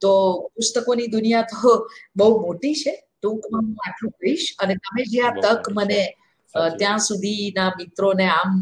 તો 0.00 0.12
પુસ્તકોની 0.54 1.08
દુનિયા 1.08 1.42
તો 1.42 1.72
બહુ 2.16 2.28
મોટી 2.40 2.74
છે. 2.74 2.94
ટૂંકમાં 3.22 3.64
હું 3.64 3.80
આટલું 3.86 4.12
કહીશ 4.20 4.46
અને 4.58 4.74
તમે 4.74 5.02
જે 5.04 5.20
આ 5.22 5.34
તક 5.40 5.72
મને 5.72 6.00
ત્યાં 6.54 6.98
સુધીના 6.98 7.70
મિત્રોને 7.78 8.26
આમ 8.30 8.52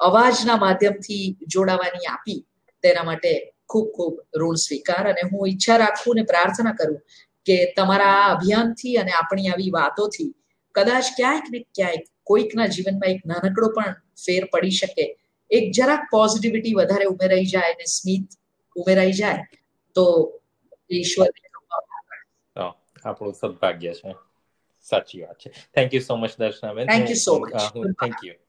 અવાજના 0.00 0.56
માધ્યમથી 0.56 1.24
જોડાવાની 1.46 2.06
આપી 2.06 2.38
તેના 2.84 3.02
માટે 3.02 3.32
ખૂબ 3.68 3.86
ખૂબ 3.96 4.14
ઋણ 4.38 4.54
સ્વીકાર 4.54 5.04
અને 5.08 5.22
હું 5.32 5.48
ઈચ્છા 5.48 5.76
રાખું 5.76 6.14
ને 6.14 6.22
પ્રાર્થના 6.22 6.72
કરું 6.72 6.98
કે 7.46 7.56
તમારા 7.76 8.18
અભિયાનથી 8.26 8.96
અને 8.96 9.12
આપણી 9.12 9.48
આવી 9.48 9.70
વાતોથી 9.70 10.30
કદાચ 10.74 11.12
ક્યાંક 11.16 11.50
ને 11.50 11.60
ક્યાંક 11.74 12.04
કોઈકના 12.22 12.66
જીવનમાં 12.66 13.10
એક 13.10 13.22
નાનકડો 13.26 13.68
પણ 13.68 13.94
ફેર 14.26 14.48
પડી 14.52 14.70
શકે. 14.70 15.06
એક 15.50 15.64
જરાક 15.72 16.02
પોઝિટિવિટી 16.10 16.74
વધારે 16.74 17.04
ઉમેરાઈ 17.04 17.46
જાય 17.46 17.72
અને 17.72 17.86
સ્મિત 17.86 18.38
ઉમેરાઈ 18.76 19.12
જાય 19.12 19.42
તો 19.96 20.04
ઈશ્વર 20.90 21.28
આપણું 23.04 23.34
સદભાગ્ય 23.34 23.92
છે. 23.92 24.14
સાચી 24.84 25.22
વાત 25.22 25.38
છે. 25.38 25.50
Thank 25.74 25.94
you 25.94 26.00
so 26.00 26.16
much 26.16 26.30
Darshanaben. 26.38 26.86
Thank 26.86 27.08
you 27.08 27.16
so 27.16 27.38
much 27.38 27.52
thank 28.00 28.24
you 28.24 28.43